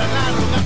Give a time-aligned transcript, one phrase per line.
[0.00, 0.57] hasta la ruta.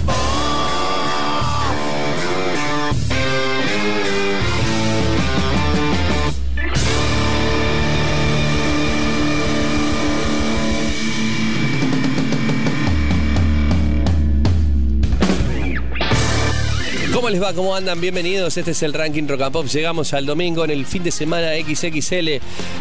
[17.33, 17.57] ¿Cómo les va?
[17.57, 17.99] ¿Cómo andan?
[17.99, 18.59] Bienvenidos.
[18.59, 19.67] Este es el ranking Rock and Pop.
[19.67, 22.29] Llegamos al domingo en el fin de semana XXL.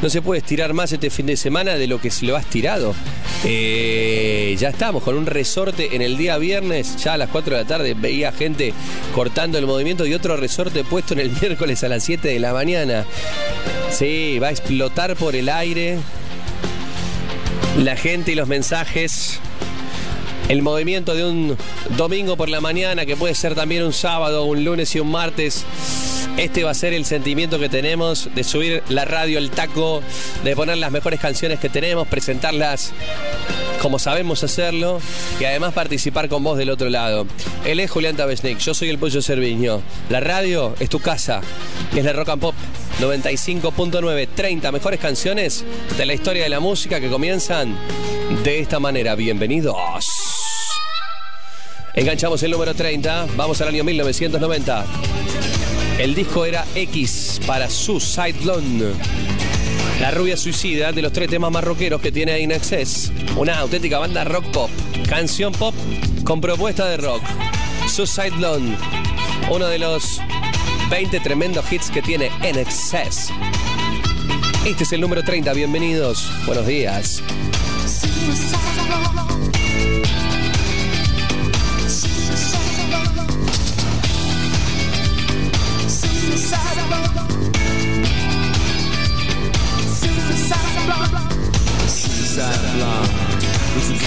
[0.01, 2.41] No se puede estirar más este fin de semana de lo que se lo ha
[2.41, 2.93] estirado.
[3.45, 7.01] Eh, ya estamos con un resorte en el día viernes.
[7.01, 8.73] Ya a las 4 de la tarde veía gente
[9.15, 12.51] cortando el movimiento y otro resorte puesto en el miércoles a las 7 de la
[12.51, 13.05] mañana.
[13.89, 15.97] Sí, va a explotar por el aire.
[17.77, 19.39] La gente y los mensajes
[20.51, 21.57] el movimiento de un
[21.95, 25.63] domingo por la mañana, que puede ser también un sábado, un lunes y un martes.
[26.35, 30.01] Este va a ser el sentimiento que tenemos de subir la radio al taco,
[30.43, 32.91] de poner las mejores canciones que tenemos, presentarlas
[33.81, 34.99] como sabemos hacerlo
[35.39, 37.25] y además participar con vos del otro lado.
[37.65, 39.81] Él es Julián Tabesnik, yo soy el Pollo Cerviño.
[40.09, 41.39] La radio es tu casa
[41.95, 42.55] y es la Rock and Pop
[42.99, 45.63] 95.9, 30 mejores canciones
[45.97, 47.75] de la historia de la música que comienzan
[48.43, 49.15] de esta manera.
[49.15, 50.30] Bienvenidos.
[51.93, 54.85] Enganchamos el número 30, vamos al año 1990.
[55.99, 58.93] El disco era X para Suicide Blonde.
[59.99, 63.11] La rubia suicida de los tres temas más rockeros que tiene In Excess.
[63.35, 64.69] Una auténtica banda rock pop.
[65.07, 65.75] Canción pop
[66.23, 67.21] con propuesta de rock.
[67.87, 68.77] Suicide Blonde.
[69.51, 70.21] Uno de los
[70.89, 73.29] 20 tremendos hits que tiene In Excess.
[74.65, 75.53] Este es el número 30.
[75.53, 76.31] Bienvenidos.
[76.45, 77.21] Buenos días.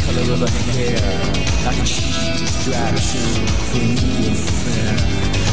[0.04, 1.00] Color of her hair,
[1.64, 4.96] like a cheap distraction from new affair.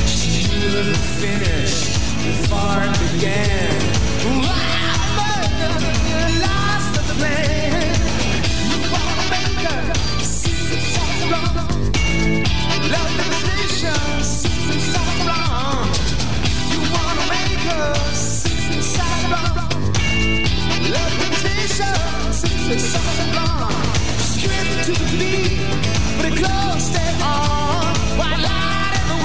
[0.08, 1.76] She knew the finish
[2.26, 3.80] before it began.
[4.44, 4.92] Wow,
[6.10, 7.96] you lost the plan.
[8.72, 9.84] You wanna make her
[10.20, 11.88] suicide blonde.
[12.92, 15.96] Love devastation, suicide blonde.
[16.72, 19.80] You wanna make her suicide blonde.
[20.92, 21.96] Love devastation,
[22.34, 23.52] suicide blonde.
[23.72, 23.91] Straight
[24.84, 24.94] to
[28.18, 29.18] but light the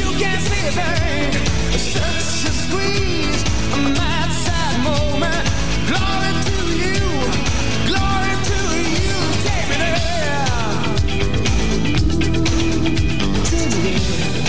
[0.00, 1.32] you can't see a thing.
[1.78, 3.42] Such a squeeze,
[3.74, 5.44] a mad sad moment.
[5.90, 7.00] Glory to you,
[7.90, 8.58] glory to
[9.04, 9.16] you.
[9.44, 10.48] Take me there.
[13.50, 14.41] Take me there.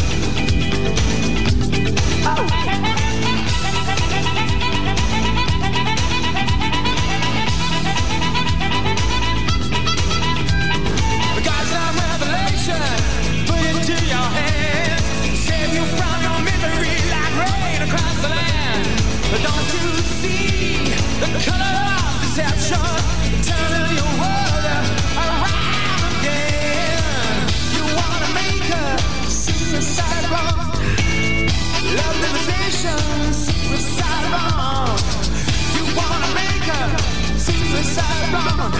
[37.83, 38.71] Suicide bomb.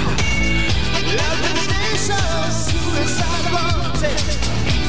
[1.17, 4.82] Love devastation, suicide bomb.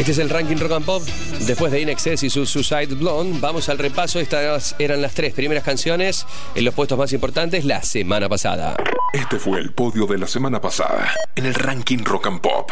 [0.00, 1.02] Este es el ranking Rock and Pop.
[1.40, 4.18] Después de In Excess y su Suicide Blonde, vamos al repaso.
[4.18, 6.24] Estas eran las tres primeras canciones
[6.54, 8.76] en los puestos más importantes la semana pasada.
[9.12, 12.70] Este fue el podio de la semana pasada en el ranking Rock and Pop.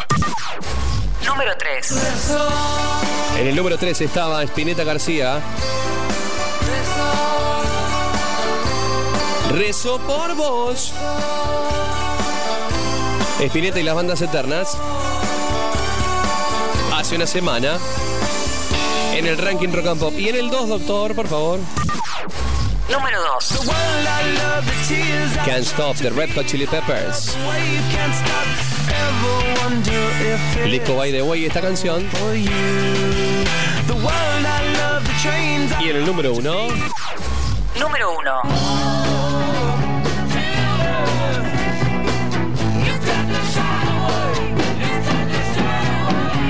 [1.23, 2.03] Número 3.
[3.41, 5.39] En el número 3 estaba Spinetta García.
[9.51, 10.93] Rezo por vos.
[13.39, 14.75] Espineta y las bandas eternas.
[17.09, 17.77] Hace una semana.
[19.15, 20.13] En el ranking rock and pop.
[20.15, 21.59] Y en el 2, doctor, por favor.
[22.87, 23.61] Número 2.
[25.43, 27.35] Can't Stop the Red Hot Chili Peppers.
[30.67, 32.07] Lico by the way esta canción.
[35.81, 36.67] Y en el número 1.
[37.79, 38.88] Número 1.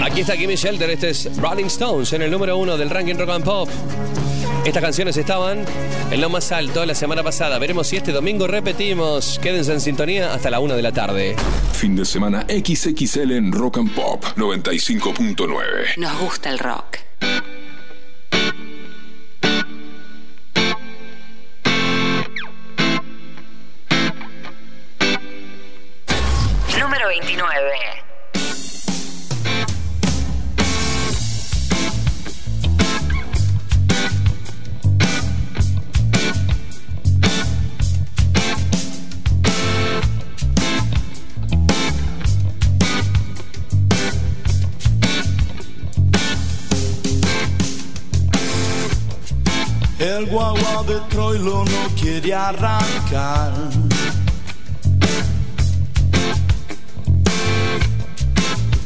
[0.09, 3.29] Aquí está Kimmy Shelter, este es Rolling Stones en el número 1 del ranking rock
[3.29, 3.69] and pop.
[4.65, 5.63] Estas canciones estaban
[6.11, 7.59] en lo más alto la semana pasada.
[7.59, 9.39] Veremos si este domingo repetimos.
[9.39, 11.35] Quédense en sintonía hasta la 1 de la tarde.
[11.73, 15.97] Fin de semana XXL en Rock and Pop 95.9.
[15.97, 16.97] Nos gusta el rock.
[50.80, 53.54] Guagua de Troilo no quiere arrancar.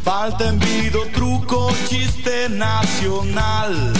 [0.03, 3.93] Falta envido, truco, chiste nacional.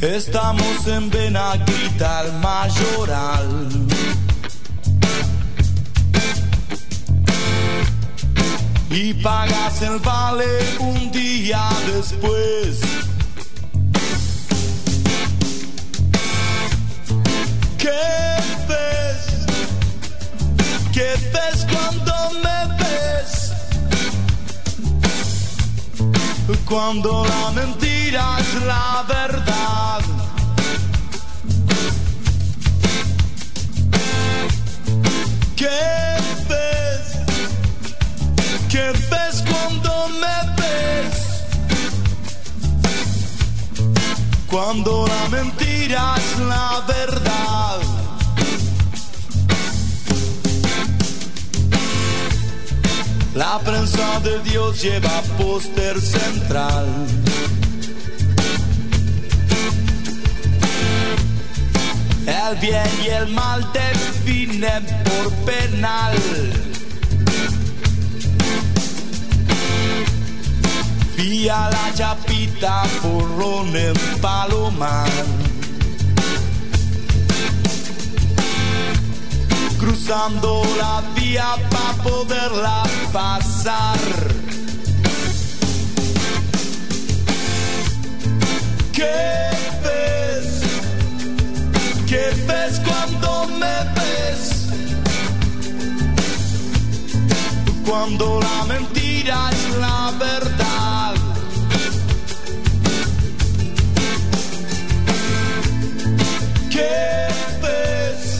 [0.00, 3.86] Estamos en Benaguita, el mayoral.
[8.92, 12.80] Y pagas el vale un día después.
[17.78, 17.90] ¿Qué
[18.68, 19.46] ves?
[20.92, 23.52] ¿Qué ves cuando me ves?
[26.66, 30.00] Cuando la mentira es la verdad.
[35.56, 36.11] ¿Qué?
[38.72, 41.14] ¿Qué ves cuando me ves?
[44.50, 47.80] Cuando la mentira es la verdad.
[53.34, 56.86] La prensa de Dios lleva póster central.
[62.26, 66.71] El bien y el mal definen por penal.
[71.22, 75.08] Vía la chapita porrón en Palomar.
[79.78, 84.00] Cruzando la vía para poderla pasar.
[88.92, 89.50] ¿Qué
[89.84, 90.62] ves?
[92.08, 94.51] ¿Qué ves cuando me ves?
[97.86, 101.14] Cuando la mentira es la verdad.
[106.70, 107.28] ¿Qué
[107.62, 108.38] ves?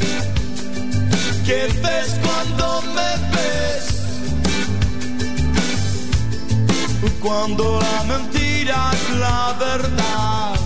[1.45, 3.87] ¿Qué ves cuando me ves?
[7.21, 10.62] Cuando la mentira es la verdad.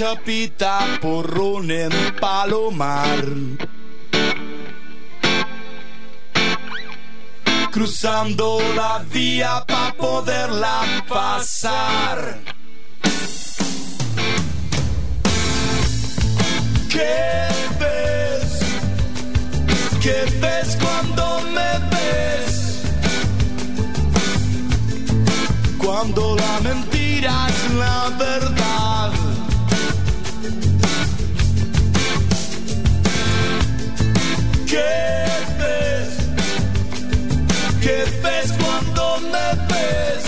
[0.00, 3.22] Chapita porrón en Palomar.
[7.70, 12.38] Cruzando la vía para poderla pasar.
[16.88, 18.58] ¿Qué ves?
[20.00, 22.82] ¿Qué ves cuando me ves?
[25.76, 29.19] Cuando la mentira es la verdad.
[34.70, 34.76] ¿Qué
[35.58, 36.10] ves?
[37.82, 40.24] ¿Qué ves cuando me ves?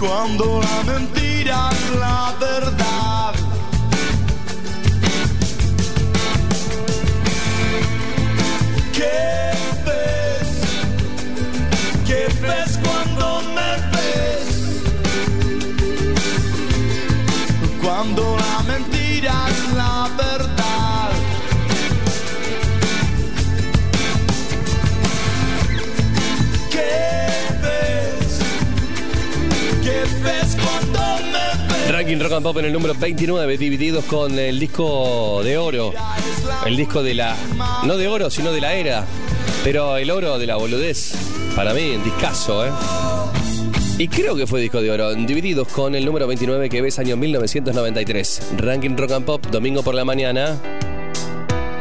[0.00, 3.34] Cuando la mentira es la verdad.
[8.92, 9.52] ¿Qué
[9.86, 10.48] ves?
[12.08, 14.46] ¿Qué ves cuando me ves?
[17.80, 20.43] Cuando la mentira es la verdad.
[32.14, 35.92] Latin Rock and Pop en el número 29, divididos con el disco de oro.
[36.64, 37.36] El disco de la.
[37.84, 39.04] No de oro, sino de la era.
[39.64, 41.12] Pero el oro de la boludez.
[41.56, 42.70] Para mí, en discazo, ¿eh?
[43.98, 47.16] Y creo que fue disco de oro, divididos con el número 29 que ves año
[47.16, 48.42] 1993.
[48.58, 50.56] Ranking Rock and Pop, domingo por la mañana.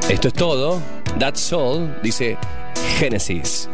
[0.10, 0.82] Esto es todo.
[1.20, 2.38] That's all, dice
[2.98, 3.70] Genesis.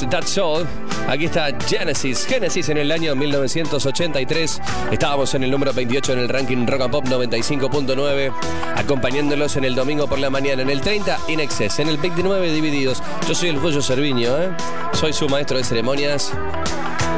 [0.00, 0.66] That's All.
[1.08, 2.26] Aquí está Genesis.
[2.26, 4.60] Genesis en el año 1983.
[4.90, 8.32] Estábamos en el número 28 en el ranking Rock and Pop 95.9.
[8.76, 10.62] Acompañándolos en el domingo por la mañana.
[10.62, 11.78] En el 30, In Excess.
[11.78, 13.02] En el 29, Divididos.
[13.28, 14.48] Yo soy el Pollo Cerviño, ¿eh?
[14.92, 16.32] Soy su maestro de ceremonias.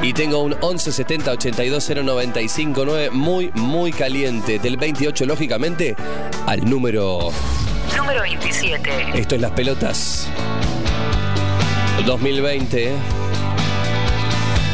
[0.02, 1.34] Y tengo un 1170
[2.02, 4.58] 959 muy, muy caliente.
[4.58, 5.94] Del 28, lógicamente,
[6.46, 7.30] al número.
[7.96, 8.90] Número 27.
[9.14, 10.28] Esto es Las Pelotas.
[12.02, 12.92] 2020.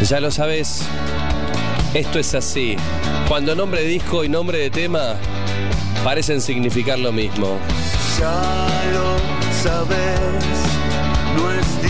[0.08, 0.86] Ya lo sabes.
[1.94, 2.76] Esto es así.
[3.28, 5.16] Cuando nombre de disco y nombre de tema
[6.04, 7.58] parecen significar lo mismo.
[8.18, 9.16] Ya lo
[9.62, 10.44] sabes,
[11.36, 11.82] no es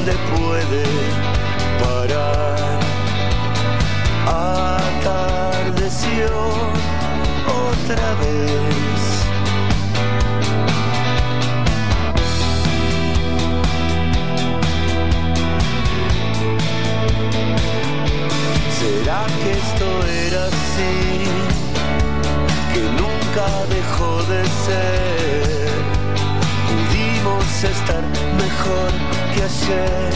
[0.00, 0.84] dónde puede
[1.78, 2.80] parar?
[4.96, 6.28] Atardeció
[7.46, 9.00] otra vez.
[18.78, 19.86] ¿Será que esto
[20.26, 20.94] era así?
[22.72, 25.69] Que nunca dejó de ser.
[27.50, 28.02] Pudimos estar
[28.36, 28.92] mejor
[29.34, 30.12] que ayer,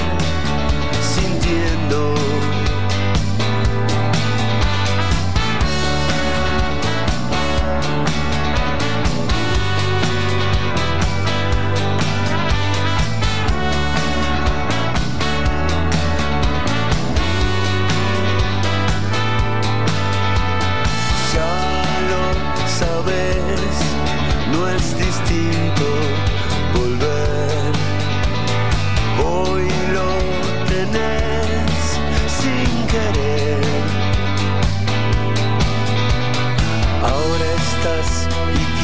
[1.03, 2.15] sintiendo.
[21.35, 22.23] Ya lo
[22.79, 23.77] sabes,
[24.53, 25.85] no es distinto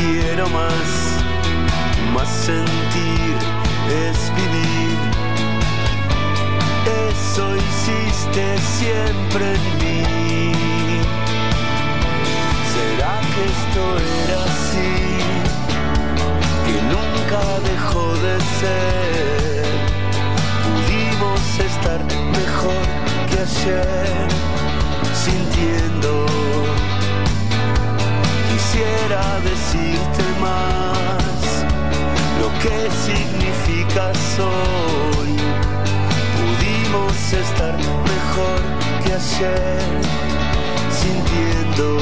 [0.01, 0.89] quiero más,
[2.15, 3.37] más sentir
[4.07, 4.99] es vivir.
[7.09, 8.45] Eso hiciste
[8.79, 11.03] siempre en mí.
[12.75, 13.83] ¿Será que esto
[14.25, 14.95] era así?
[16.67, 19.65] Que nunca dejó de ser.
[20.65, 22.01] Pudimos estar
[22.39, 22.85] mejor
[23.29, 24.29] que ayer,
[25.25, 26.11] sintiendo.
[28.81, 31.64] Quisiera decirte más
[32.40, 35.37] lo que significas hoy.
[36.38, 38.61] Pudimos estar mejor
[39.05, 39.83] que ayer,
[40.90, 41.99] sintiendo.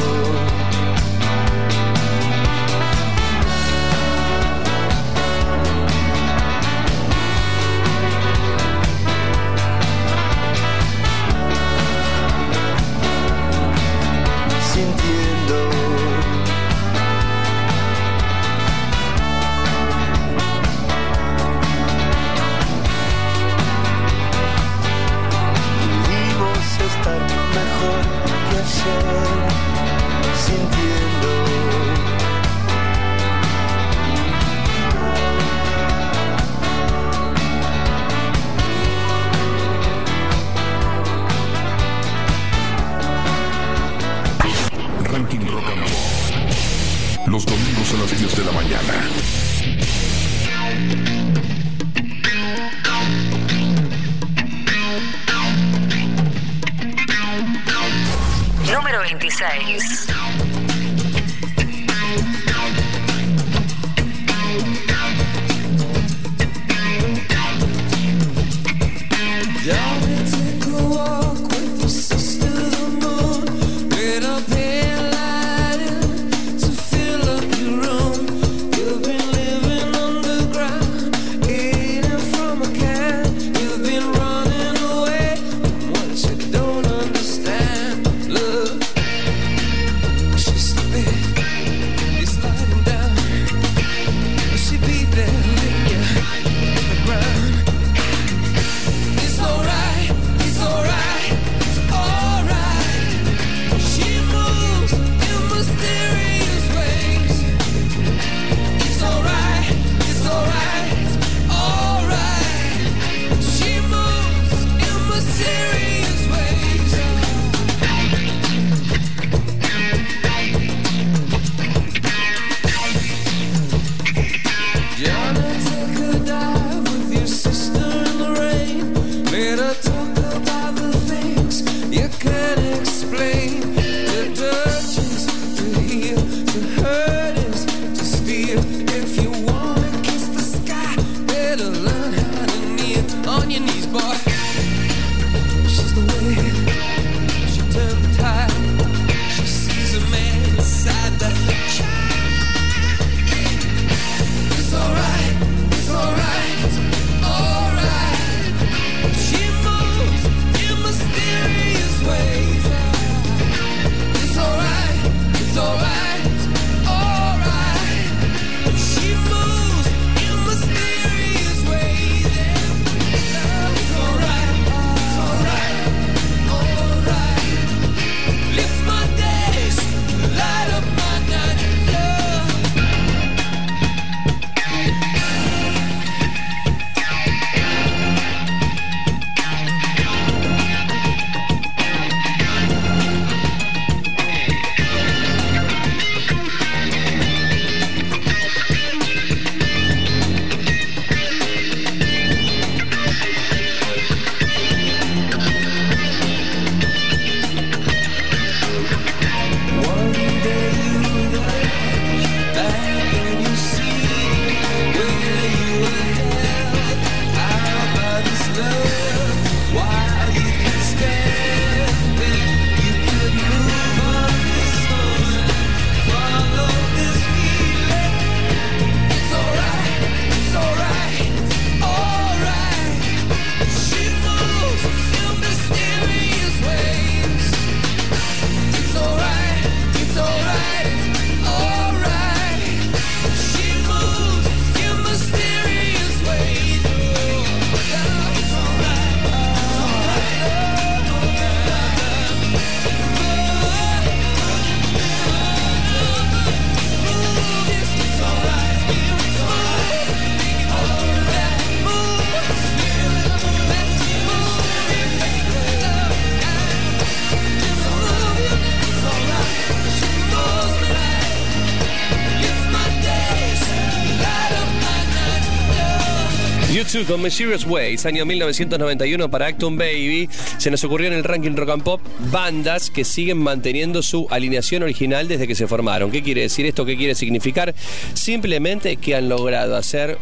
[277.08, 280.28] Con Mysterious Ways, año 1991 para Acton Baby.
[280.58, 284.82] Se nos ocurrió en el ranking rock and pop bandas que siguen manteniendo su alineación
[284.82, 286.10] original desde que se formaron.
[286.10, 286.84] ¿Qué quiere decir esto?
[286.84, 287.74] ¿Qué quiere significar?
[288.12, 290.18] Simplemente que han logrado hacer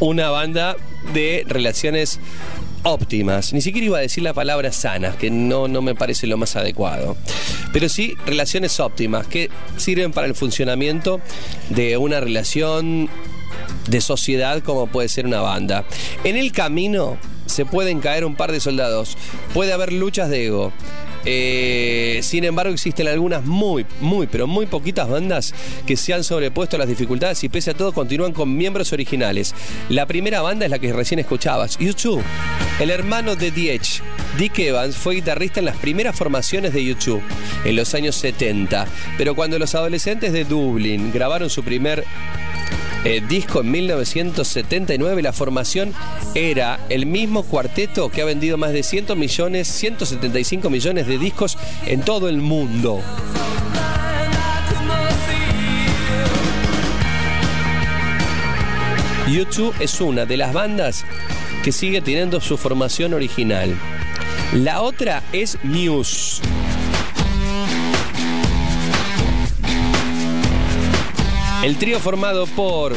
[0.00, 0.76] una banda
[1.14, 2.18] de relaciones
[2.82, 3.52] óptimas.
[3.52, 6.56] Ni siquiera iba a decir la palabra sanas, que no, no me parece lo más
[6.56, 7.16] adecuado.
[7.72, 11.20] Pero sí relaciones óptimas que sirven para el funcionamiento
[11.70, 13.08] de una relación
[13.88, 15.84] de sociedad como puede ser una banda.
[16.24, 19.16] En el camino se pueden caer un par de soldados,
[19.54, 20.72] puede haber luchas de ego.
[21.28, 26.76] Eh, sin embargo, existen algunas muy, muy, pero muy poquitas bandas que se han sobrepuesto
[26.76, 29.52] a las dificultades y pese a todo continúan con miembros originales.
[29.88, 32.22] La primera banda es la que recién escuchabas, YouTube.
[32.78, 34.02] El hermano de Diech,
[34.38, 37.22] Dick Evans, fue guitarrista en las primeras formaciones de YouTube
[37.64, 38.86] en los años 70,
[39.18, 42.04] pero cuando los adolescentes de Dublín grabaron su primer
[43.08, 45.94] eh, disco en 1979, la formación
[46.34, 51.56] era el mismo cuarteto que ha vendido más de 100 millones, 175 millones de discos
[51.86, 53.00] en todo el mundo.
[59.28, 61.04] YouTube es una de las bandas
[61.62, 63.72] que sigue teniendo su formación original.
[64.52, 66.42] La otra es Muse.
[71.66, 72.94] El trío formado por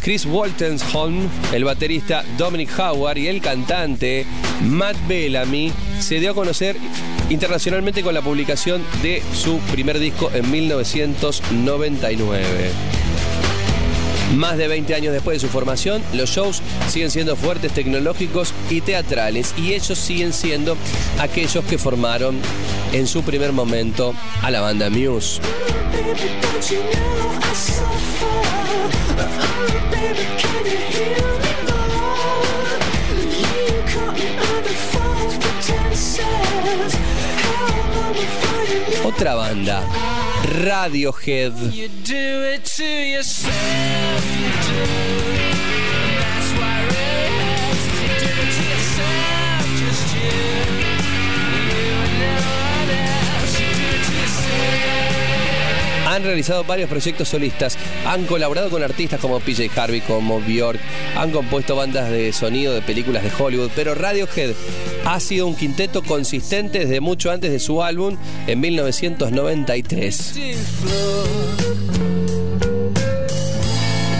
[0.00, 4.24] Chris Waltensholm, el baterista Dominic Howard y el cantante
[4.62, 6.78] Matt Bellamy se dio a conocer
[7.28, 12.70] internacionalmente con la publicación de su primer disco en 1999.
[14.34, 18.80] Más de 20 años después de su formación, los shows siguen siendo fuertes, tecnológicos y
[18.80, 20.78] teatrales, y ellos siguen siendo
[21.18, 22.40] aquellos que formaron
[22.92, 25.40] en su primer momento a la banda Muse.
[39.04, 39.82] Otra banda,
[40.62, 41.52] Radiohead.
[49.78, 50.95] That's
[56.16, 57.76] Han realizado varios proyectos solistas,
[58.06, 60.80] han colaborado con artistas como PJ Harvey, como Bjork,
[61.14, 64.54] han compuesto bandas de sonido de películas de Hollywood, pero Radiohead
[65.04, 70.34] ha sido un quinteto consistente desde mucho antes de su álbum en 1993.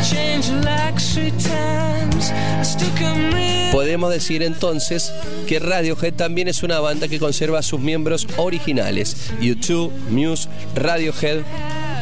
[0.03, 3.73] Change like three times, I still come real.
[3.73, 5.15] Podemos decir entonces
[5.49, 9.33] que Radiohead también es una banda que conserva a sus miembros originales.
[9.41, 11.43] YouTube, Muse, Radiohead.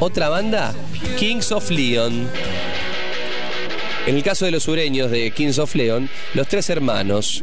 [0.07, 0.75] Otra banda,
[1.19, 2.29] Kings of Leon.
[4.07, 7.43] En el caso de los sureños de Kings of Leon, los tres hermanos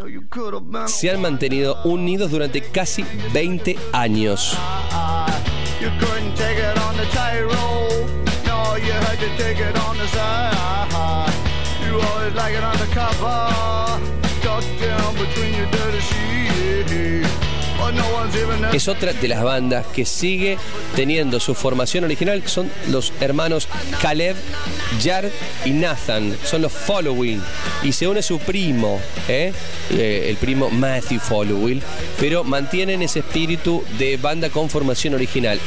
[0.86, 4.56] se han mantenido unidos durante casi 20 años.
[18.73, 20.57] Es otra de las bandas que sigue
[20.95, 23.67] teniendo su formación original, son los hermanos
[24.01, 24.35] Caleb,
[25.03, 25.31] Jared
[25.65, 27.41] y Nathan, son los Following.
[27.83, 29.53] Y se une su primo, ¿eh?
[29.91, 31.81] Eh, el primo Matthew Following,
[32.19, 35.59] pero mantienen ese espíritu de banda con formación original.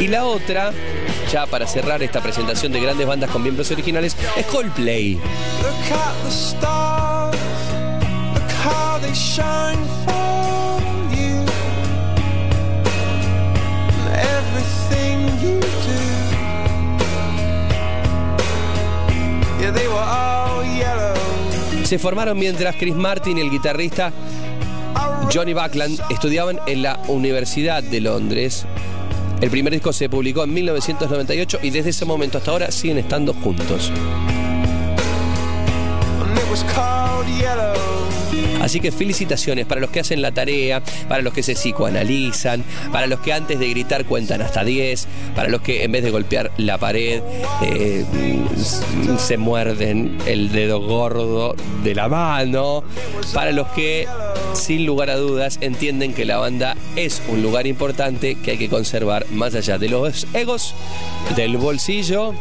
[0.00, 0.72] Y la otra,
[1.30, 5.18] ya para cerrar esta presentación de grandes bandas con miembros originales, es Coldplay.
[21.84, 24.12] Se formaron mientras Chris Martin el guitarrista
[25.32, 28.66] Johnny Buckland estudiaban en la Universidad de Londres.
[29.40, 33.32] El primer disco se publicó en 1998 y desde ese momento hasta ahora siguen estando
[33.32, 33.92] juntos.
[38.60, 43.06] Así que felicitaciones para los que hacen la tarea, para los que se psicoanalizan, para
[43.06, 46.50] los que antes de gritar cuentan hasta 10, para los que en vez de golpear
[46.56, 47.22] la pared
[47.62, 48.04] eh,
[49.18, 52.84] se muerden el dedo gordo de la mano,
[53.32, 54.06] para los que
[54.52, 58.68] sin lugar a dudas entienden que la banda es un lugar importante que hay que
[58.68, 60.74] conservar más allá de los egos,
[61.36, 62.34] del bolsillo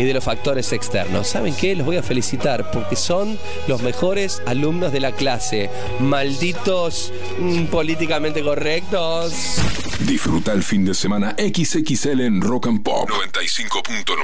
[0.00, 1.28] y de los factores externos.
[1.28, 1.76] ¿Saben qué?
[1.76, 5.68] Los voy a felicitar porque son los mejores alumnos de la clase.
[6.00, 9.60] Malditos mm, políticamente correctos.
[10.00, 14.16] Disfruta el fin de semana XXL en Rock and Pop 95.9.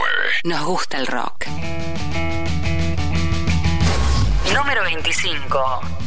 [0.45, 1.45] Nos gusta el rock.
[4.55, 6.06] Número 25.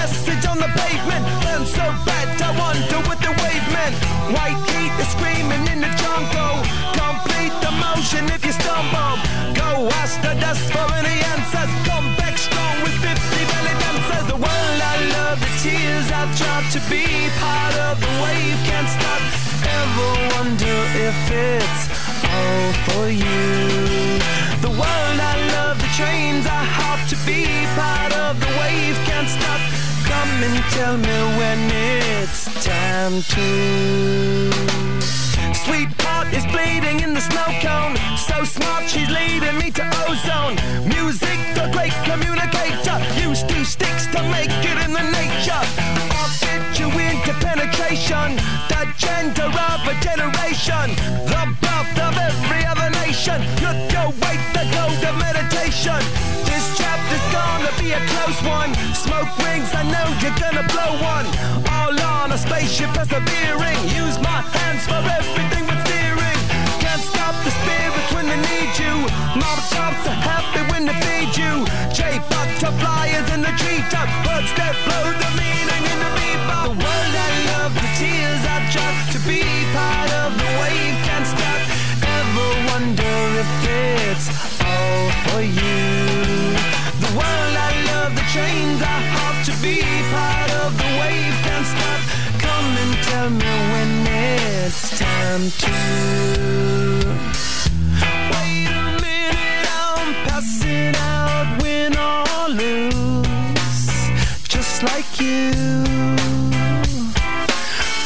[0.00, 1.24] Message on the pavement.
[1.44, 3.94] Burn so bad, I wonder what the wave meant.
[4.32, 6.56] White heat is screaming in the jungle.
[6.96, 9.14] Complete the motion if you stumble.
[9.52, 9.68] Go
[10.00, 11.70] ask the dust for any answers.
[11.88, 13.12] Come back strong with 50
[13.50, 14.26] belly dancers.
[14.32, 17.04] The world I love, the tears I drop to be
[17.44, 18.58] part of the wave.
[18.68, 19.22] Can't stop.
[19.80, 21.82] Ever wonder if it's
[22.32, 23.44] all for you?
[24.64, 26.79] The world I love, the trains I
[30.42, 34.50] and tell me when it's time to.
[35.54, 37.96] Sweetheart is bleeding in the snow cone.
[38.16, 40.56] So smart, she's leading me to ozone.
[40.88, 42.98] Music, the great communicator.
[43.28, 45.99] Use two sticks to make it in the nature.
[46.90, 48.36] Into penetration.
[48.68, 50.94] The gender of a generation.
[51.30, 53.38] The birth of every other nation.
[53.62, 56.00] Look your way to go to meditation.
[56.48, 58.74] This chapter's gonna be a close one.
[58.94, 61.26] Smoke rings, I know you're gonna blow one.
[61.70, 63.78] All on a spaceship persevering.
[63.90, 66.40] Use my hands for everything but steering.
[66.82, 67.52] Can't stop the
[68.30, 68.94] they need you.
[69.34, 71.66] Mob tops are happy when they feed you.
[71.90, 74.06] J butterflies in the treetop.
[74.22, 76.64] Birds that blow the meaning in the bebop.
[76.70, 79.42] The world I love, the tears I drop to be
[79.74, 80.96] part of the wave.
[81.06, 81.60] Can't stop.
[82.18, 83.50] Ever wonder if
[84.14, 84.26] it's
[84.62, 85.82] all for you?
[87.02, 89.82] The world I love, the trains I hop to be
[90.14, 91.34] part of the wave.
[91.46, 92.00] Can't stop.
[92.46, 97.39] Come and tell me when it's time to.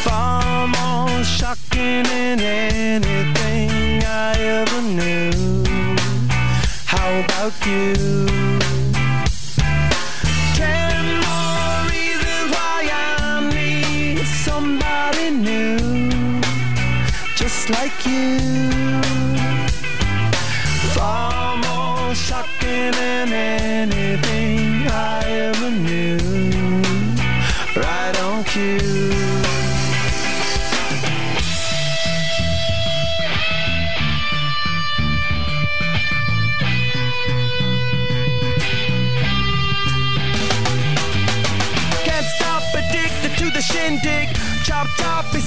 [0.05, 5.65] Far more shocking than anything I ever knew.
[6.87, 8.34] How about you?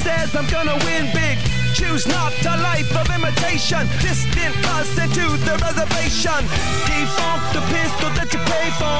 [0.07, 1.37] Says I'm gonna win big.
[1.75, 3.83] Choose not a life of imitation.
[3.99, 6.41] Distant cousin to the reservation.
[6.87, 8.99] Defunct the pistol that you pay for.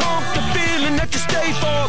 [0.00, 1.80] Pump the feeling that you stay for.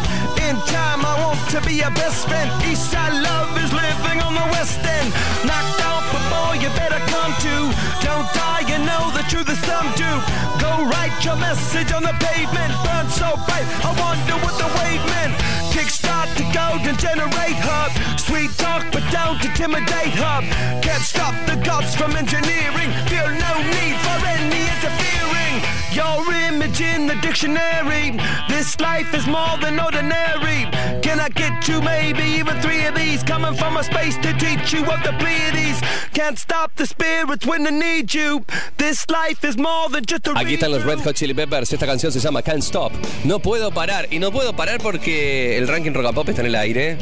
[0.46, 2.50] In time, I want to be your best friend.
[2.68, 5.10] Eastside love is living on the west end.
[5.48, 7.56] Knocked out before you better come to.
[8.04, 10.12] Don't die, you know the truth is some do.
[10.60, 12.72] Go write your message on the pavement.
[12.84, 15.63] Burn so bright, I wonder what the wave meant.
[15.74, 17.92] Kickstart the golden generate hub.
[18.20, 20.44] Sweet talk, but don't intimidate hub.
[20.84, 22.94] Can't stop the gods from engineering.
[23.10, 25.56] Feel no need for any interfering.
[25.92, 28.18] Your image in the dictionary.
[28.48, 30.70] This life is more than ordinary.
[31.02, 33.24] Can I get two, maybe even three of these?
[33.24, 35.82] Coming from a space to teach you of the Pleiades.
[36.14, 38.46] Can't stop the spirits when they need you.
[38.78, 41.00] This life is more than just a Aquí están los Red.
[41.00, 41.74] Hot Chili Peppers.
[41.74, 42.92] Esta canción se llama Can't Stop.
[43.24, 44.08] No puedo parar.
[44.12, 46.98] Y no puedo parar porque el ranking Rock and Pop está en el aire.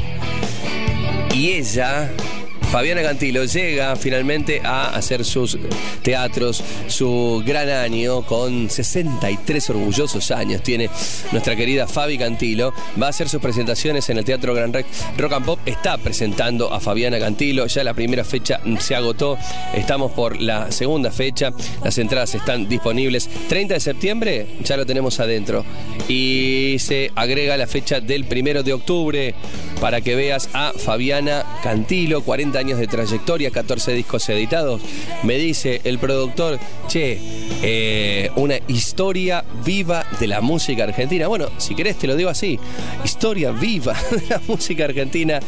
[1.34, 2.08] Y ella
[2.72, 5.58] Fabiana Cantilo llega finalmente a hacer sus
[6.00, 10.62] teatros, su gran año con 63 orgullosos años.
[10.62, 10.88] Tiene
[11.32, 12.72] nuestra querida Fabi Cantilo.
[13.00, 14.88] Va a hacer sus presentaciones en el Teatro Gran Rex.
[15.18, 17.66] Rock and Pop está presentando a Fabiana Cantilo.
[17.66, 19.36] Ya la primera fecha se agotó.
[19.74, 21.52] Estamos por la segunda fecha.
[21.84, 23.28] Las entradas están disponibles.
[23.50, 25.62] 30 de septiembre ya lo tenemos adentro.
[26.08, 29.34] Y se agrega la fecha del primero de octubre
[29.78, 34.80] para que veas a Fabiana Cantilo, 40 años de trayectoria, 14 discos editados.
[35.24, 37.18] Me dice el productor, che,
[37.60, 41.26] eh, una historia viva de la música argentina.
[41.26, 42.60] Bueno, si querés te lo digo así,
[43.04, 45.40] historia viva de la música argentina.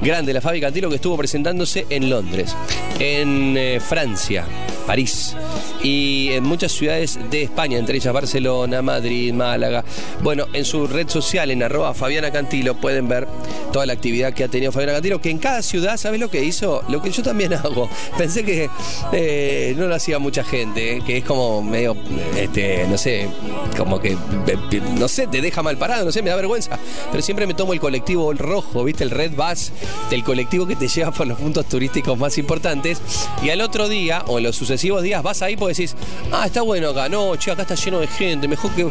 [0.00, 2.56] Grande, la Fabi Cantilo que estuvo presentándose en Londres,
[2.98, 4.46] en eh, Francia,
[4.86, 5.36] París
[5.82, 9.84] y en muchas ciudades de España, entre ellas Barcelona, Madrid, Málaga.
[10.22, 13.26] Bueno, en su red social, en arroba Fabiana Cantilo, pueden ver
[13.72, 16.42] toda la actividad que ha tenido Fabiana Cantilo, que en cada ciudad, ¿sabes lo que
[16.44, 16.82] hizo?
[16.88, 17.88] Lo que yo también hago.
[18.16, 18.70] Pensé que
[19.12, 21.96] eh, no lo hacía mucha gente, eh, que es como medio,
[22.36, 23.28] este, no sé,
[23.76, 26.78] como que, eh, no sé, te deja mal parado, no sé, me da vergüenza.
[27.10, 29.04] Pero siempre me tomo el colectivo el rojo, ¿viste?
[29.04, 29.72] El Red Bus,
[30.10, 33.00] del colectivo que te lleva por los puntos turísticos más importantes.
[33.42, 35.96] Y al otro día, o en los sucesivos días, vas ahí porque decís,
[36.32, 38.88] ah, está bueno acá, no, che, acá está lleno de gente, mejor que.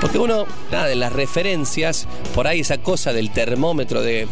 [0.00, 4.28] Porque uno, nada, de las referencias, por ahí esa cosa del termómetro de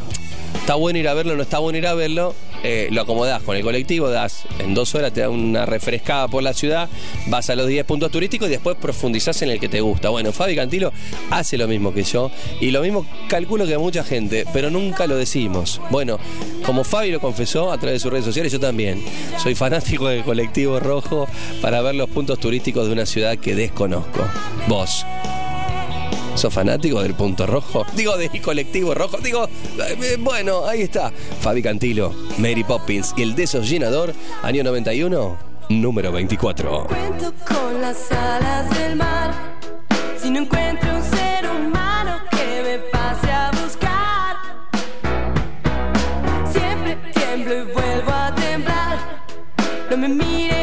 [0.61, 2.35] está bueno ir a verlo, no está bueno ir a verlo,
[2.65, 6.43] eh, lo acomodás con el colectivo, das en dos horas te da una refrescada por
[6.43, 6.89] la ciudad,
[7.27, 10.09] vas a los 10 puntos turísticos y después profundizás en el que te gusta.
[10.09, 10.91] Bueno, Fabi Cantilo
[11.31, 15.17] hace lo mismo que yo y lo mismo calculo que mucha gente, pero nunca lo
[15.17, 15.81] decimos.
[15.91, 16.19] Bueno,
[16.65, 19.05] como Fabi lo confesó a través de sus redes sociales, yo también
[19.43, 21.29] soy fanático del colectivo rojo
[21.61, 24.27] para ver los puntos turísticos de una ciudad que desconozco.
[24.69, 25.05] Vos.
[26.35, 27.87] ¿Sos fanático del punto rojo?
[27.97, 29.18] Digo, del colectivo rojo.
[29.18, 31.12] Digo, eh, bueno, ahí está.
[31.41, 34.12] Fabi Cantilo, Mary Poppins y el desollinador,
[34.43, 36.87] año 91, número 24.
[36.89, 39.32] Cuento con las alas del mar.
[40.20, 44.37] Si no encuentro un ser humano que me pase a buscar,
[46.51, 49.24] siempre tiemblo y vuelvo a temblar.
[49.91, 50.54] No me mires,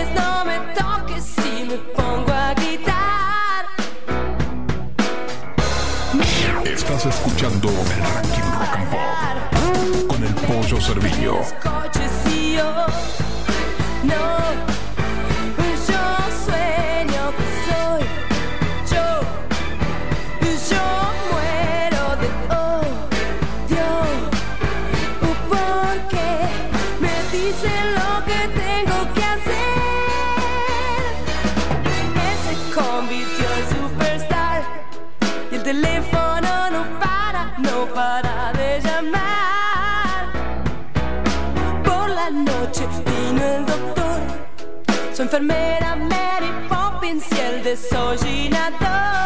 [10.90, 11.12] el
[45.32, 49.21] enfermera Mary Poppins y el desollinador.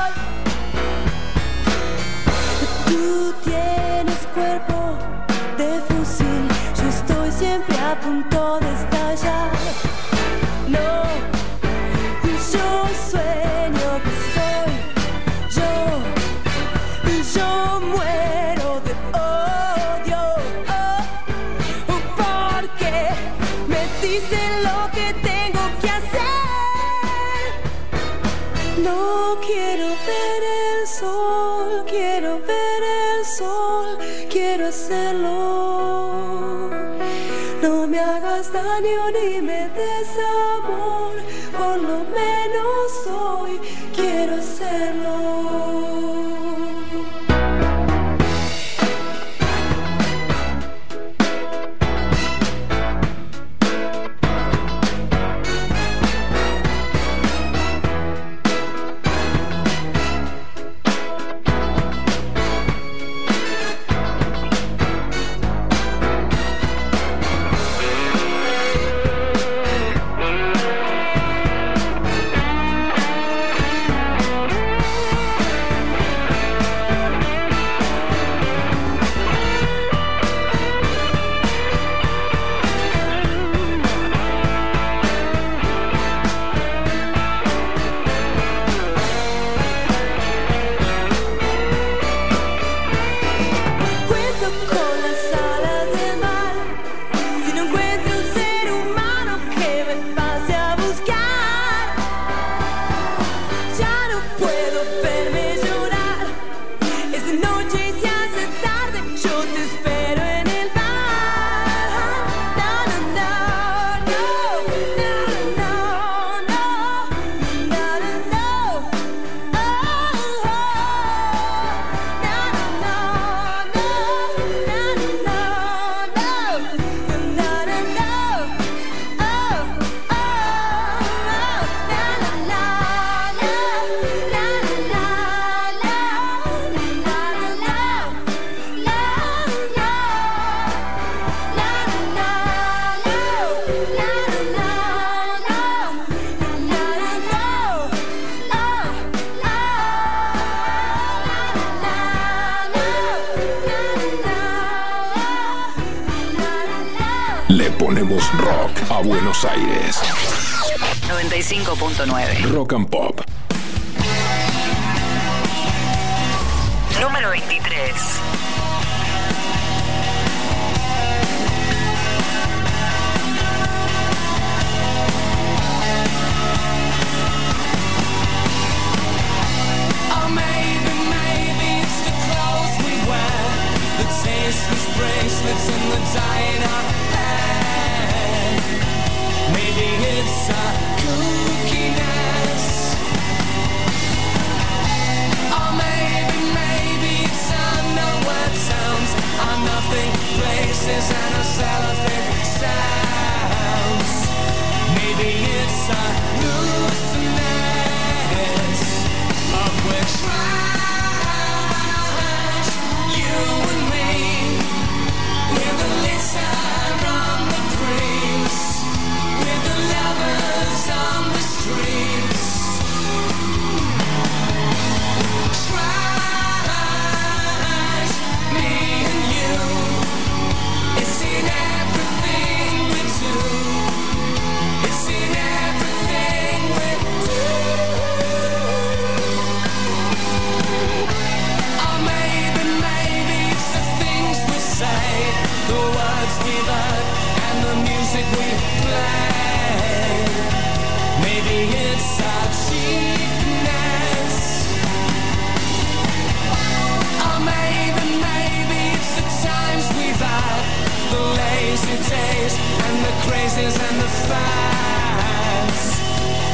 [263.46, 265.86] praises and the fights.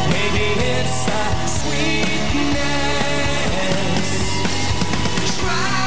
[0.10, 2.60] Maybe it's a sweetness.
[5.40, 5.81] Try.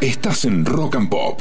[0.00, 1.33] Estás en Rock and Pop.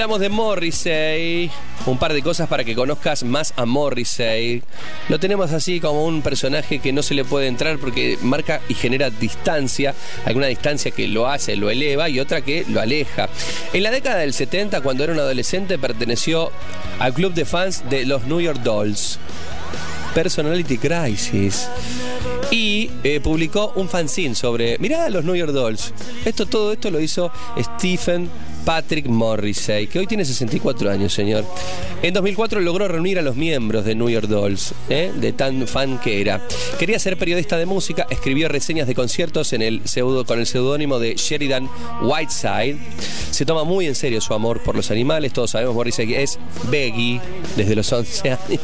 [0.00, 1.50] Hablamos de Morrissey.
[1.84, 4.62] Un par de cosas para que conozcas más a Morrissey.
[5.10, 8.72] Lo tenemos así como un personaje que no se le puede entrar porque marca y
[8.72, 9.94] genera distancia.
[10.24, 13.28] Alguna distancia que lo hace, lo eleva y otra que lo aleja.
[13.74, 16.50] En la década del 70, cuando era un adolescente, perteneció
[16.98, 19.18] al club de fans de los New York Dolls.
[20.14, 21.68] Personality Crisis.
[22.50, 25.92] Y eh, publicó un fanzine sobre, mirá los New York Dolls.
[26.24, 28.28] Esto, todo esto lo hizo Stephen
[28.64, 31.44] Patrick Morrissey, que hoy tiene 64 años, señor.
[32.02, 35.12] En 2004 logró reunir a los miembros de New York Dolls, ¿eh?
[35.14, 36.40] de tan fan que era.
[36.78, 40.98] Quería ser periodista de música, escribió reseñas de conciertos en el pseudo, con el seudónimo
[40.98, 41.68] de Sheridan
[42.02, 42.78] Whiteside.
[43.30, 45.32] Se toma muy en serio su amor por los animales.
[45.32, 46.38] Todos sabemos, Morrissey es
[46.70, 47.20] veggie
[47.56, 48.60] desde los 11 años.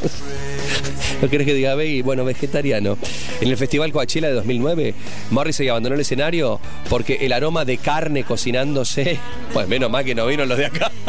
[1.23, 2.03] ¿No querés que diga veggie?
[2.03, 2.99] Bueno, vegetariano.
[3.41, 4.95] En el Festival Coachella de 2009,
[5.31, 9.19] Morrissey abandonó el escenario porque el aroma de carne cocinándose,
[9.53, 10.91] pues menos mal que no vino los de acá.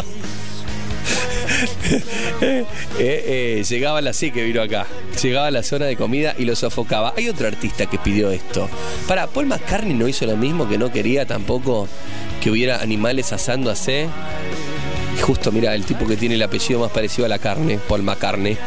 [2.41, 2.65] Eh,
[2.99, 4.85] eh, llegaba la sí que vino acá.
[5.21, 7.13] Llegaba a la zona de comida y lo sofocaba.
[7.17, 8.69] Hay otro artista que pidió esto.
[9.07, 11.87] Para, Paul McCartney no hizo lo mismo, que no quería tampoco
[12.41, 14.07] que hubiera animales asándose.
[15.17, 18.03] Y Justo, mira, el tipo que tiene el apellido más parecido a la carne, Paul
[18.03, 18.57] McCartney.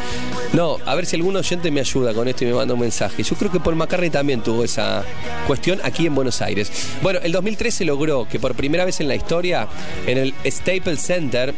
[0.53, 3.23] No, a ver si algún oyente me ayuda con esto y me manda un mensaje.
[3.23, 5.03] Yo creo que Paul McCartney también tuvo esa
[5.47, 6.71] cuestión aquí en Buenos Aires.
[7.01, 9.67] Bueno, el 2013 logró que por primera vez en la historia,
[10.05, 11.53] en el Staples Center,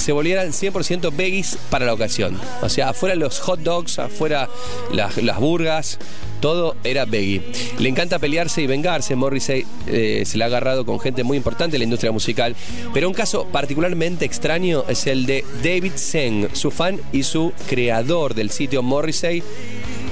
[0.00, 2.38] se volvieran 100% veggies para la ocasión.
[2.62, 4.48] O sea, afuera los hot dogs, afuera
[4.92, 5.98] las, las burgas,
[6.40, 7.42] todo era veggie.
[7.78, 9.14] Le encanta pelearse y vengarse.
[9.14, 12.56] Morrissey eh, se le ha agarrado con gente muy importante en la industria musical.
[12.92, 18.34] Pero un caso particularmente extraño es el de David Seng, su fan y su creador
[18.34, 18.82] del sitio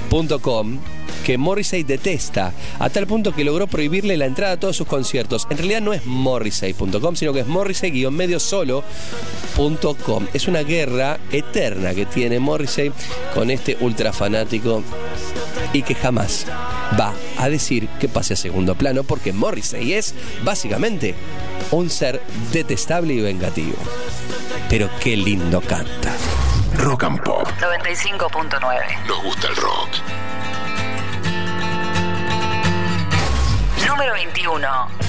[0.09, 0.79] Morrissey.com
[1.23, 5.45] que Morrissey detesta, a tal punto que logró prohibirle la entrada a todos sus conciertos.
[5.51, 10.27] En realidad no es Morrissey.com, sino que es Morrissey-mediosolo.com.
[10.33, 12.91] Es una guerra eterna que tiene Morrissey
[13.35, 14.81] con este ultra fanático
[15.73, 16.47] y que jamás
[16.99, 21.13] va a decir que pase a segundo plano porque Morrissey es básicamente
[21.71, 23.77] un ser detestable y vengativo.
[24.69, 26.15] Pero qué lindo canta.
[26.79, 27.47] Rock and Pop.
[27.59, 29.05] 95.9.
[29.05, 29.89] Nos gusta el rock.
[33.85, 35.08] Número 21.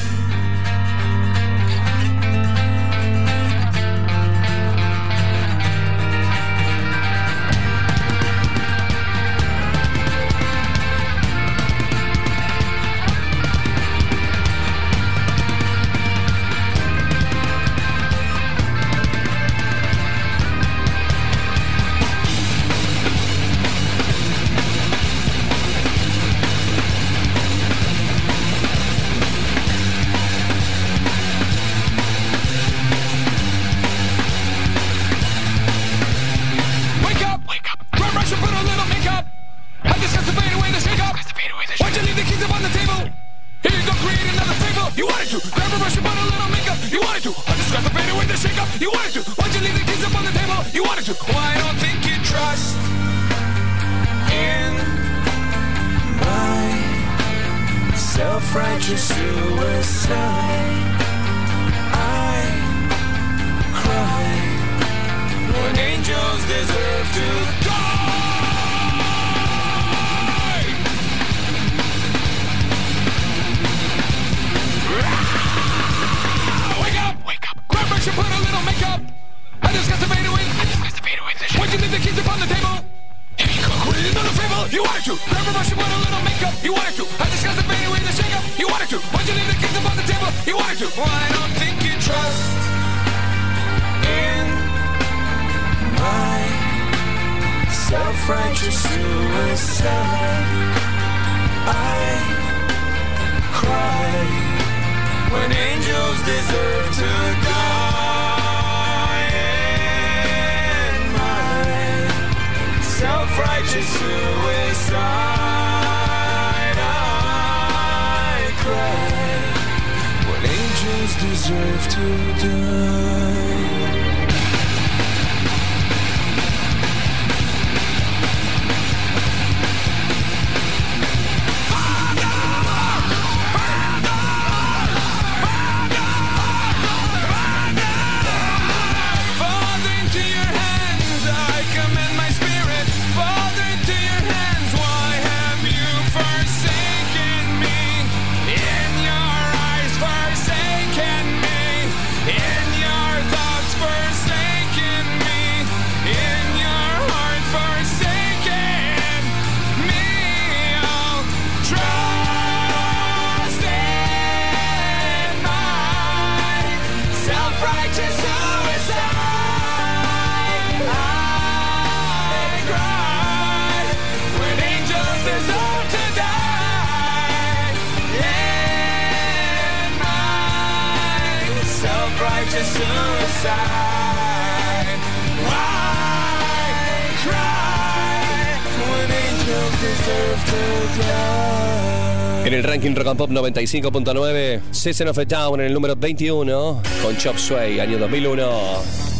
[193.16, 199.10] Pop 95.9, Season of a Town en el número 21, con Chop Sway, año 2001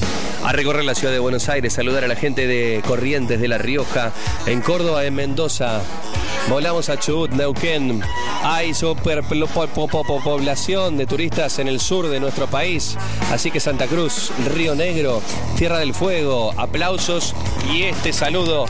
[0.44, 3.58] a recorrer la ciudad de Buenos Aires, saludar a la gente de Corrientes, de La
[3.58, 4.12] Rioja,
[4.46, 5.80] en Córdoba, en Mendoza.
[6.48, 8.00] Volamos a Chubut, Neuquén.
[8.42, 12.96] Hay superpoblación de turistas en el sur de nuestro país.
[13.30, 15.20] Así que Santa Cruz, Río Negro,
[15.58, 17.34] Tierra del Fuego, aplausos
[17.72, 18.66] y este saludo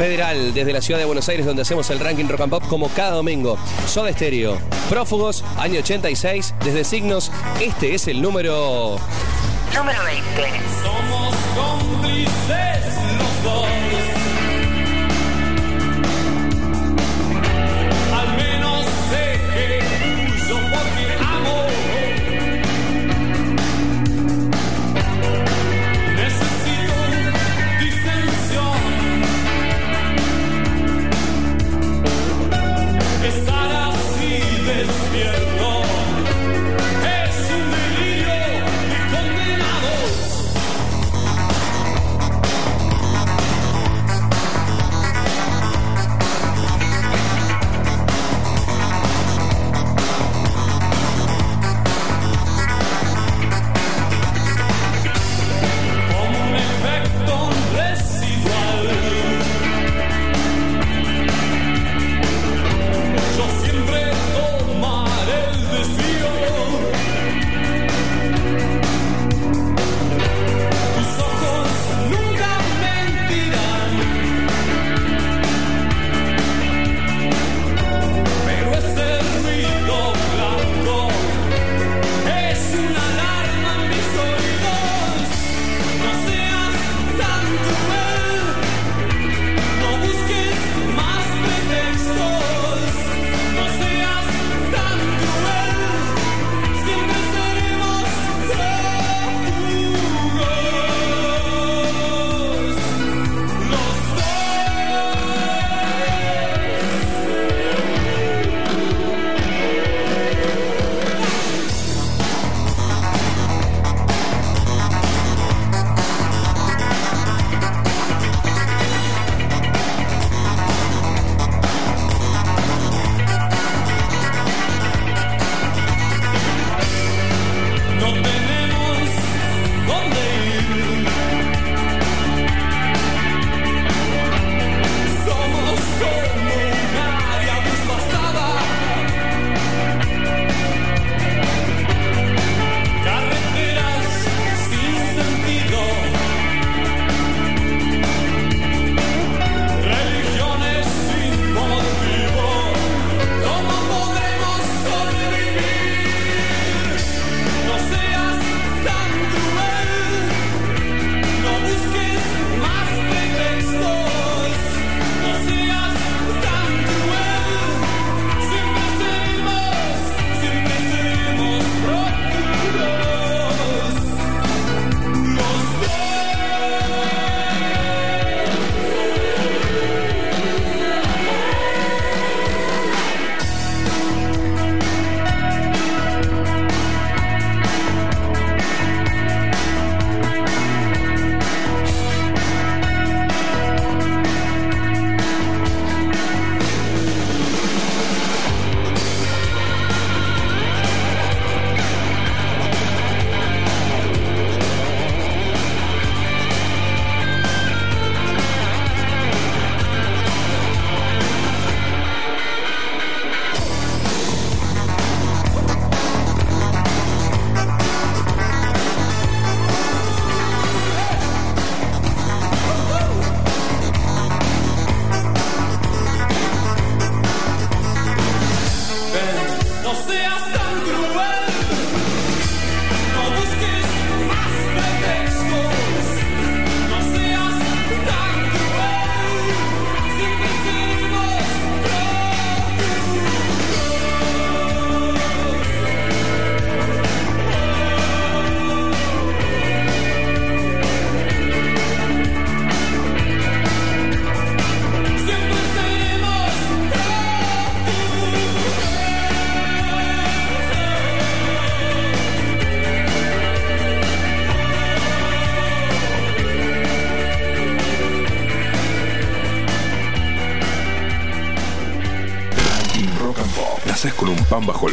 [0.00, 2.88] Federal, desde la ciudad de Buenos Aires, donde hacemos el ranking rock and pop como
[2.88, 3.58] cada domingo.
[3.86, 4.56] Soda Estéreo,
[4.88, 7.30] Prófugos, año 86, desde Signos,
[7.60, 8.98] este es el número.
[9.76, 10.24] Número 20.
[10.82, 12.79] Somos cómplices.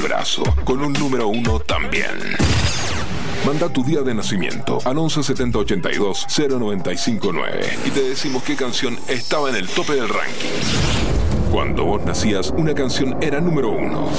[0.02, 2.36] Brazo, con un número uno también.
[3.46, 9.00] Manda tu día de nacimiento al 11 70 82 0959 y te decimos qué canción
[9.08, 11.52] estaba en el tope del ranking.
[11.52, 14.10] Cuando vos nacías, una canción era número uno.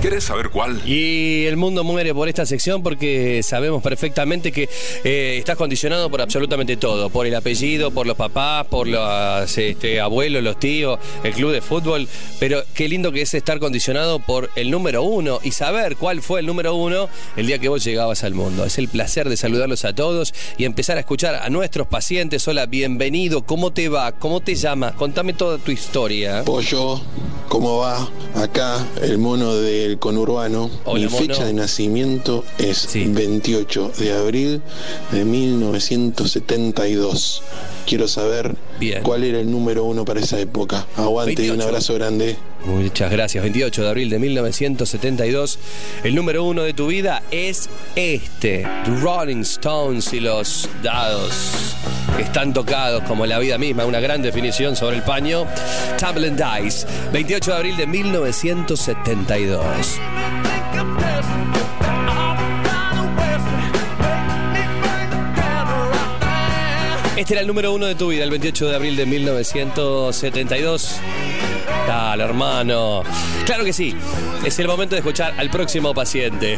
[0.00, 0.80] ¿Querés saber cuál?
[0.86, 4.66] Y el mundo muere por esta sección porque sabemos perfectamente que
[5.04, 10.00] eh, estás condicionado por absolutamente todo, por el apellido, por los papás, por los este,
[10.00, 14.48] abuelos, los tíos, el club de fútbol, pero qué lindo que es estar condicionado por
[14.56, 18.24] el número uno y saber cuál fue el número uno el día que vos llegabas
[18.24, 18.64] al mundo.
[18.64, 22.48] Es el placer de saludarlos a todos y empezar a escuchar a nuestros pacientes.
[22.48, 24.12] Hola, bienvenido, ¿cómo te va?
[24.12, 24.94] ¿Cómo te llama?
[24.96, 26.42] Contame toda tu historia.
[26.46, 27.02] Pollo,
[27.50, 28.08] ¿cómo va?
[28.34, 29.56] Acá el mono
[29.90, 30.70] del conurbano.
[30.84, 31.18] Hola, Mi mono.
[31.18, 33.04] fecha de nacimiento es Sí.
[33.08, 34.62] 28 de abril
[35.12, 37.42] de 1972.
[37.86, 39.02] Quiero saber Bien.
[39.02, 40.86] cuál era el número uno para esa época.
[40.96, 41.68] Aguante y un 28.
[41.68, 42.36] abrazo grande.
[42.64, 43.42] Muchas gracias.
[43.42, 45.58] 28 de abril de 1972.
[46.04, 48.66] El número uno de tu vida es este.
[48.84, 51.32] The Rolling Stones y los dados
[52.18, 53.84] están tocados como la vida misma.
[53.86, 55.46] Una gran definición sobre el paño.
[56.02, 56.86] And Dice.
[57.12, 59.64] 28 de abril de 1972.
[67.16, 70.96] Este era el número uno de tu vida, el 28 de abril de 1972.
[71.86, 73.02] Dale, hermano.
[73.44, 73.94] Claro que sí.
[74.44, 76.56] Es el momento de escuchar al próximo paciente.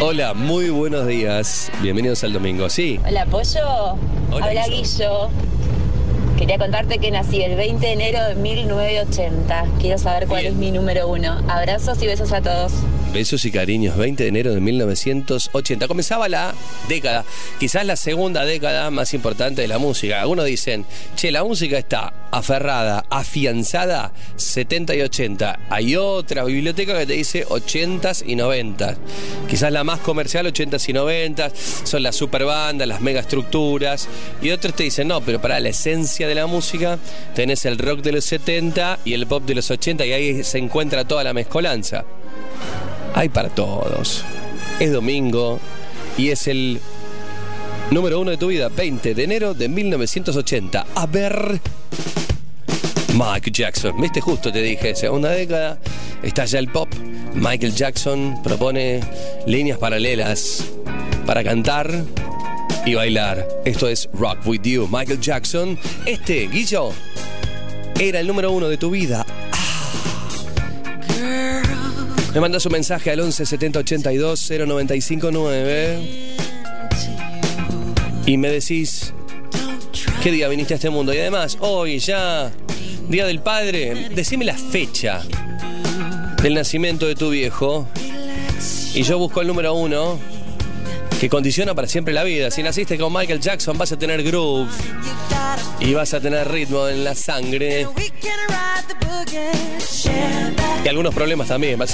[0.00, 1.70] Hola, muy buenos días.
[1.82, 2.70] Bienvenidos al domingo.
[2.70, 2.98] Sí.
[3.06, 3.98] Hola, Pollo.
[4.32, 4.82] Hola, Habla Guillo.
[4.82, 5.59] Guillo.
[6.40, 9.66] Quería contarte que nací el 20 de enero de 1980.
[9.78, 10.54] Quiero saber cuál Bien.
[10.54, 11.44] es mi número uno.
[11.46, 12.72] Abrazos y besos a todos.
[13.12, 15.86] Besos y cariños, 20 de enero de 1980.
[15.86, 16.54] Comenzaba la
[16.88, 17.26] década,
[17.58, 20.22] quizás la segunda década más importante de la música.
[20.22, 25.58] Algunos dicen, che, la música está aferrada, afianzada, 70 y 80.
[25.68, 28.96] Hay otra biblioteca que te dice 80s y 90s.
[29.48, 31.52] Quizás la más comercial, 80s y 90s,
[31.84, 34.08] son las superbandas, las megaestructuras.
[34.40, 36.98] Y otros te dicen, no, pero para la esencia de la música
[37.34, 40.58] tenés el rock de los 70 y el pop de los 80 y ahí se
[40.58, 42.04] encuentra toda la mezcolanza.
[43.14, 44.24] Hay para todos.
[44.78, 45.58] Es domingo
[46.16, 46.80] y es el
[47.90, 50.86] número uno de tu vida, 20 de enero de 1980.
[50.94, 51.60] A ver.
[53.12, 54.00] Michael Jackson.
[54.00, 55.80] Viste, justo te dije, segunda década,
[56.22, 56.88] está ya el pop.
[57.34, 59.00] Michael Jackson propone
[59.46, 60.64] líneas paralelas
[61.26, 62.04] para cantar
[62.86, 63.46] y bailar.
[63.64, 64.88] Esto es Rock With You.
[64.90, 65.78] Michael Jackson.
[66.06, 66.92] Este, Guillo,
[67.98, 69.26] era el número uno de tu vida.
[72.34, 76.36] Me mandas un mensaje al 11 70 82 095 9
[78.26, 79.12] y me decís
[80.22, 81.12] qué día viniste a este mundo.
[81.12, 82.52] Y además, hoy ya,
[83.08, 85.22] Día del Padre, decime la fecha
[86.40, 87.88] del nacimiento de tu viejo.
[88.94, 90.18] Y yo busco el número uno
[91.20, 92.50] que condiciona para siempre la vida.
[92.50, 94.70] Si naciste con Michael Jackson vas a tener groove
[95.78, 97.86] y vas a tener ritmo en la sangre.
[100.82, 101.78] Y algunos problemas también.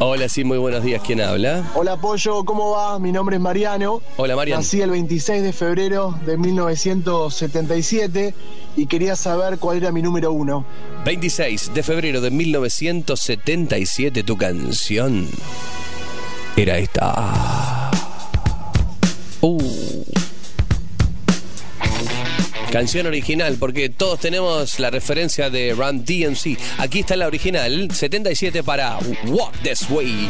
[0.00, 1.00] Hola, sí, muy buenos días.
[1.06, 1.70] ¿Quién habla?
[1.76, 2.98] Hola Pollo, ¿cómo va?
[2.98, 4.02] Mi nombre es Mariano.
[4.16, 4.58] Hola, Marian.
[4.58, 8.34] Nací el 26 de febrero de 1977
[8.76, 10.64] y quería saber cuál era mi número uno.
[11.04, 15.28] 26 de febrero de 1977, tu canción
[16.56, 17.90] era esta.
[19.40, 20.04] Uh.
[22.70, 26.58] Canción original, porque todos tenemos la referencia de Run DMC.
[26.78, 30.28] Aquí está la original, 77 para Walk This Way.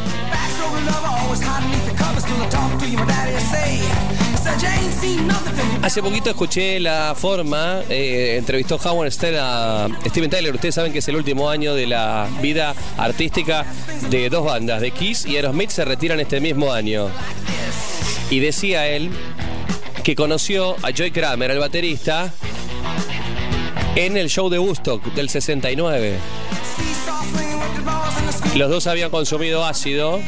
[5.83, 10.55] Hace poquito escuché la forma, eh, entrevistó Howard Stern a Steven Tyler.
[10.55, 13.67] Ustedes saben que es el último año de la vida artística
[14.09, 17.09] de dos bandas, de Kiss y Aerosmith, se retiran este mismo año.
[18.31, 19.11] Y decía él
[20.03, 22.33] que conoció a Joy Kramer, el baterista,
[23.97, 26.19] en el show de Woodstock del 69.
[28.57, 30.21] Los dos habían consumido ácido.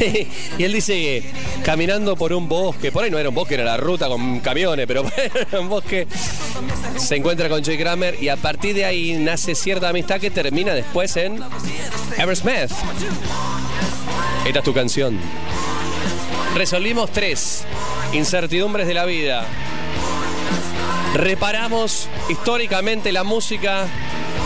[0.58, 1.22] y él dice
[1.64, 4.86] caminando por un bosque, por ahí no era un bosque, era la ruta con camiones,
[4.86, 5.04] pero
[5.50, 6.06] era un bosque,
[6.96, 10.74] se encuentra con Joy Kramer y a partir de ahí nace cierta amistad que termina
[10.74, 11.38] después en
[12.18, 12.70] Eversmith.
[14.44, 15.18] Esta es tu canción.
[16.54, 17.64] Resolvimos tres
[18.12, 19.46] incertidumbres de la vida.
[21.14, 23.86] Reparamos históricamente la música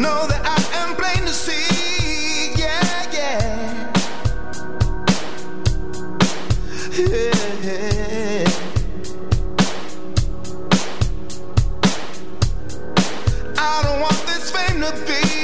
[0.00, 2.54] know that I am plain to see.
[2.56, 3.92] Yeah, yeah.
[6.96, 7.34] Yeah.
[13.58, 15.39] I don't want this fame to be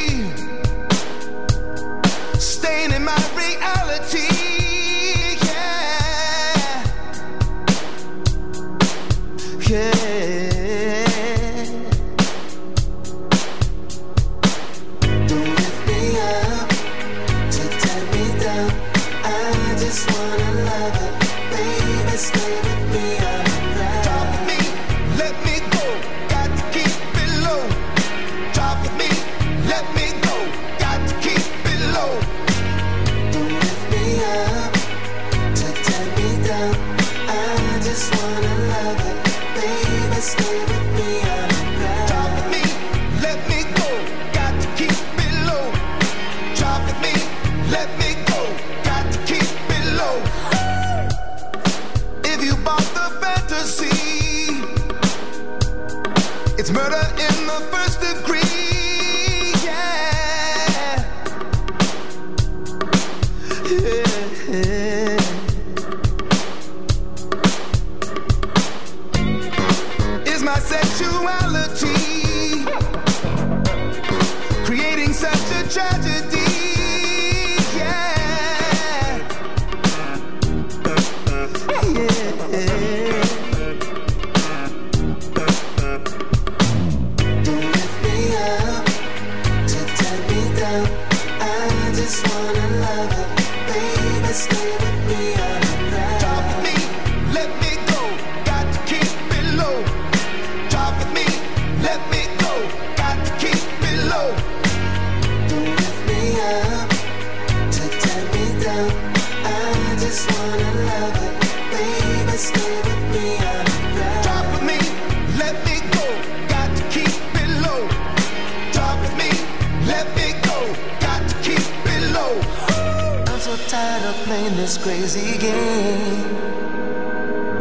[124.67, 126.27] this crazy game.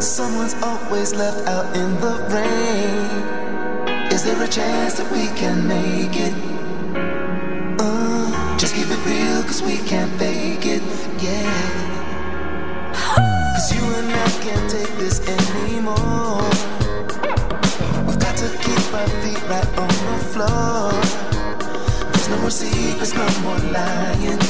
[0.00, 4.10] Someone's always left out in the rain.
[4.12, 6.34] Is there a chance that we can make it?
[7.78, 10.82] Uh, just keep it real, cause we can't fake it.
[11.22, 11.54] Yeah.
[13.54, 16.42] Cause you and I can't take this anymore.
[18.06, 20.90] We've got to keep our feet right on the floor.
[22.10, 24.45] There's no more secrets, no more lying.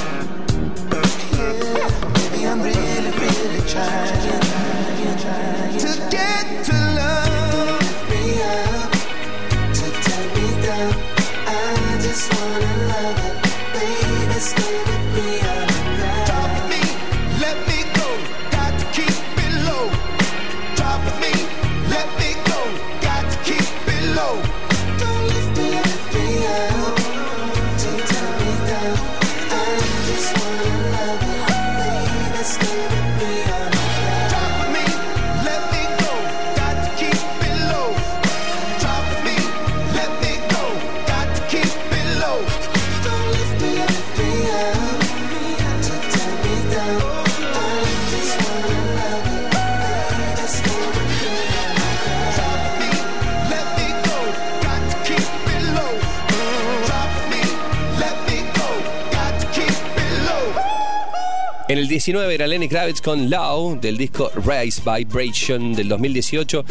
[61.68, 66.64] En el 19 era Lenny Kravitz con Low del disco Rise Vibration del 2018.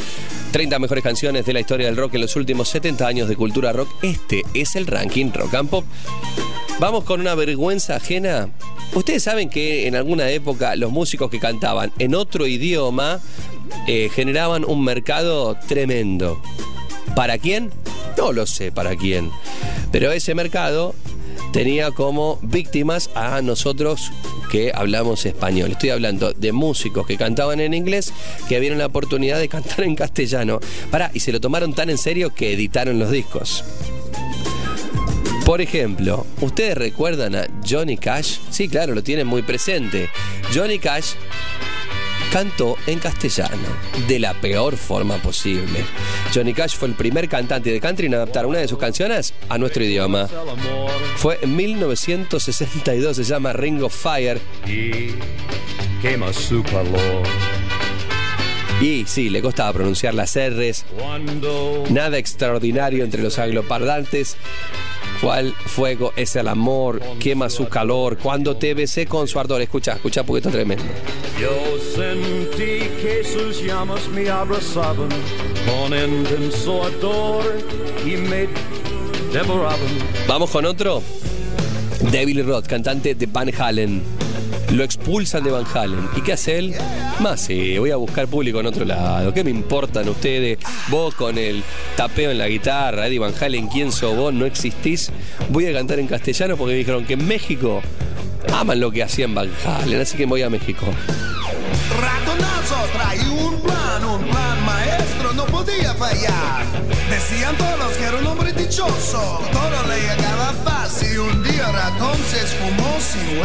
[0.52, 3.74] 30 mejores canciones de la historia del rock en los últimos 70 años de cultura
[3.74, 3.90] rock.
[4.02, 5.84] Este es el ranking Rock and Pop.
[6.80, 8.48] Vamos con una vergüenza ajena.
[8.94, 13.20] Ustedes saben que en alguna época los músicos que cantaban en otro idioma
[13.88, 16.42] eh, generaban un mercado tremendo.
[17.18, 17.70] ¿Para quién?
[18.18, 19.30] No lo sé para quién.
[19.92, 20.96] Pero ese mercado
[21.56, 24.12] tenía como víctimas a nosotros
[24.52, 25.72] que hablamos español.
[25.72, 28.12] Estoy hablando de músicos que cantaban en inglés
[28.50, 30.60] que vieron la oportunidad de cantar en castellano.
[30.92, 33.64] Pará, y se lo tomaron tan en serio que editaron los discos.
[35.46, 38.40] Por ejemplo, ¿ustedes recuerdan a Johnny Cash?
[38.50, 40.10] Sí, claro, lo tienen muy presente.
[40.54, 41.14] Johnny Cash
[42.36, 43.64] cantó en castellano,
[44.10, 45.86] de la peor forma posible.
[46.34, 49.58] Johnny Cash fue el primer cantante de country en adaptar una de sus canciones a
[49.58, 50.28] nuestro idioma.
[51.16, 54.42] Fue en 1962, se llama Ring of Fire.
[58.82, 60.86] Y sí, le costaba pronunciar las R's.
[61.90, 64.36] Nada extraordinario entre los angloparlantes.
[65.22, 67.02] ¿Cuál fuego es el amor?
[67.20, 68.18] Quema su calor.
[68.18, 69.62] Cuando te besé con su ardor.
[69.62, 70.84] Escucha, escucha porque esto es tremendo.
[71.40, 75.10] Yo sentí que sus llamas me abrazaban
[75.66, 77.64] con intenso ardor
[78.06, 78.48] y me
[79.32, 79.80] devoraban.
[80.28, 81.02] Vamos con otro.
[82.12, 84.25] David Roth, cantante de Van Halen.
[84.76, 86.10] Lo expulsan de Van Halen.
[86.18, 86.76] ¿Y qué hace él?
[87.22, 89.34] Más, sí, voy a buscar público en otro lado.
[89.34, 90.60] ¿Qué me importan ustedes?
[90.90, 91.64] Vos con el
[91.96, 94.34] tapeo en la guitarra, Eddie Van Halen, ¿quién sos vos?
[94.34, 95.14] No existís.
[95.48, 97.82] Voy a cantar en castellano porque me dijeron que en México
[98.54, 100.86] aman lo que hacían Van Halen, así que voy a México.
[102.02, 104.26] Ratonazo trae un plan, un
[107.10, 109.42] Decían todos que era un hombre dichoso,
[109.88, 109.96] le
[110.64, 111.20] fácil.
[111.20, 111.72] Un día
[112.34, 113.40] esfumó sin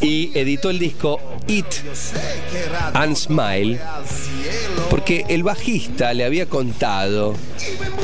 [0.00, 1.66] y editó el disco It
[2.94, 3.80] and Smile
[4.90, 7.34] porque el bajista le había contado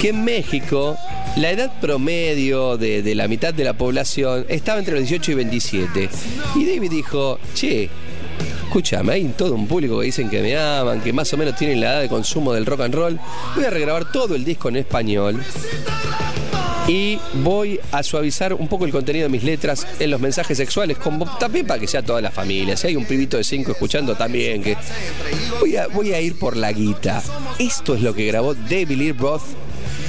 [0.01, 0.97] que en México
[1.37, 5.35] la edad promedio de, de la mitad de la población estaba entre los 18 y
[5.35, 6.11] 27.
[6.57, 7.91] Y David dijo, che,
[8.69, 11.81] escúchame, hay todo un público que dicen que me aman, que más o menos tienen
[11.81, 13.21] la edad de consumo del rock and roll.
[13.55, 15.43] Voy a regrabar todo el disco en español.
[16.87, 20.99] Y voy a suavizar un poco el contenido de mis letras en los mensajes sexuales,
[20.99, 22.77] como también para que sea toda la familia.
[22.77, 24.77] Si hay un pibito de 5 escuchando también, que
[25.61, 27.23] voy a, voy a ir por la guita.
[27.59, 29.45] Esto es lo que grabó David Lee Roth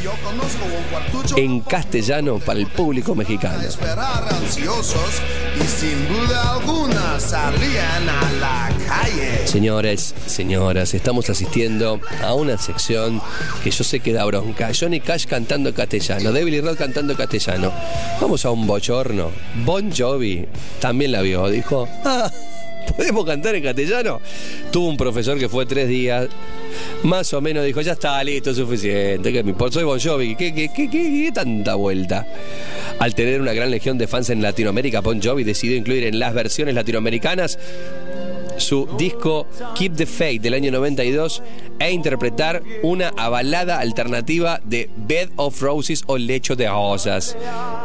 [0.04, 3.62] Yo conozco un cuartucho en castellano para el público mexicano.
[3.62, 5.22] esperar ansiosos
[5.60, 9.46] y sin duda alguna salían a la calle.
[9.46, 13.22] Señores, señoras, estamos asistiendo a una sección
[13.62, 14.72] que yo sé que da bronca.
[14.78, 17.74] Johnny Cash cantando castellano, David Lee Roth cantando castellano.
[18.22, 19.32] Vamos a un bochorno.
[19.66, 20.48] Bon Jovi
[20.80, 22.32] también la vio, dijo, ah,
[22.96, 24.22] ¿podemos cantar en castellano?
[24.72, 26.28] Tuvo un profesor que fue tres días,
[27.04, 29.32] más o menos dijo, ya está, listo, suficiente.
[29.34, 29.76] Que me importa?
[29.76, 32.26] Soy Bon Jovi, ¿qué, qué, qué, qué- qué tanta vuelta?
[33.00, 36.34] Al tener una gran legión de fans en Latinoamérica, Bon Jovi decidió incluir en las
[36.34, 37.58] versiones latinoamericanas
[38.60, 41.42] su disco Keep the Faith del año 92
[41.80, 47.38] e interpretar una balada alternativa de Bed of Roses o Lecho de Rosas.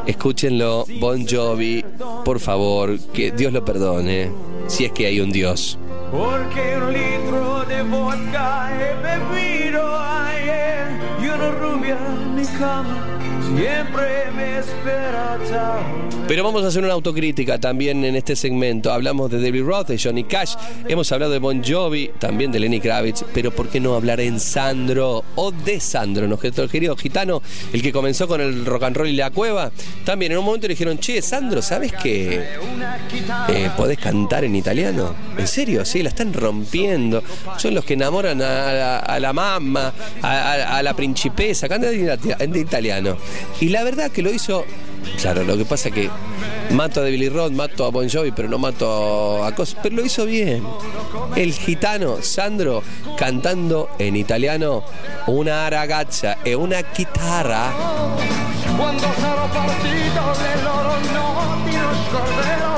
[0.07, 1.85] Escúchenlo, Bon Jovi,
[2.25, 4.31] por favor, que Dios lo perdone,
[4.67, 5.79] si es que hay un Dios.
[6.11, 10.87] Porque un litro de vodka he bebido ayer
[11.23, 13.14] y una rubia en mi cama
[13.57, 15.39] siempre me espera.
[16.27, 18.91] Pero vamos a hacer una autocrítica también en este segmento.
[18.91, 20.55] Hablamos de David Roth, de Johnny Cash,
[20.89, 24.41] hemos hablado de Bon Jovi, también de Lenny Kravitz, pero ¿por qué no hablar en
[24.41, 27.43] Sandro o de Sandro, nuestro querido gitano,
[27.75, 29.71] el que comenzó con el rock and roll y la cueva?
[30.07, 32.43] También en un momento le dijeron, che, Sandro, ¿sabes que
[33.49, 35.15] eh, podés cantar en italiano?
[35.37, 35.85] ¿En serio?
[35.85, 37.23] Sí, la están rompiendo.
[37.59, 43.17] Son los que enamoran a, la- mamá, a, la principesa, canta en ita- en italiano.
[43.61, 44.65] Y la verdad que lo hizo
[45.21, 46.11] Claro, lo que pasa que
[46.71, 49.79] mato a David Lee Roth, mato a Bon Jovi, pero no mato a cosas.
[49.83, 50.65] Pero lo hizo bien.
[51.37, 52.83] El gitano Sandro
[53.17, 54.85] cantando en italiano
[55.27, 56.83] una ragazza e una
[62.09, 62.74] scorderò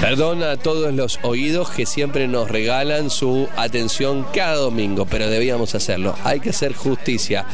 [0.00, 5.74] Perdón a todos los oídos que siempre nos regalan su atención cada domingo, pero debíamos
[5.74, 6.16] hacerlo.
[6.24, 7.44] Hay que hacer justicia.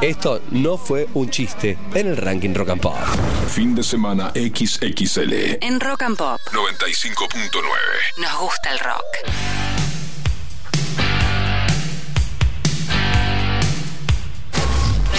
[0.00, 2.96] Esto no fue un chiste en el ranking Rock and Pop.
[3.48, 7.60] Fin de semana XXL En Rock and Pop 95.9.
[8.16, 9.04] nos gusta el rock.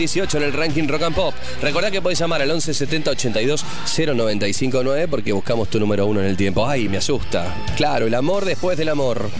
[0.04, 1.34] 18 en el ranking Rock and Pop.
[1.62, 6.26] Recordá que podés llamar al 11 70 82 0959 porque buscamos tu número uno en
[6.26, 6.68] el tiempo.
[6.68, 7.54] Ay, me asusta.
[7.74, 9.30] Claro, el amor después del amor.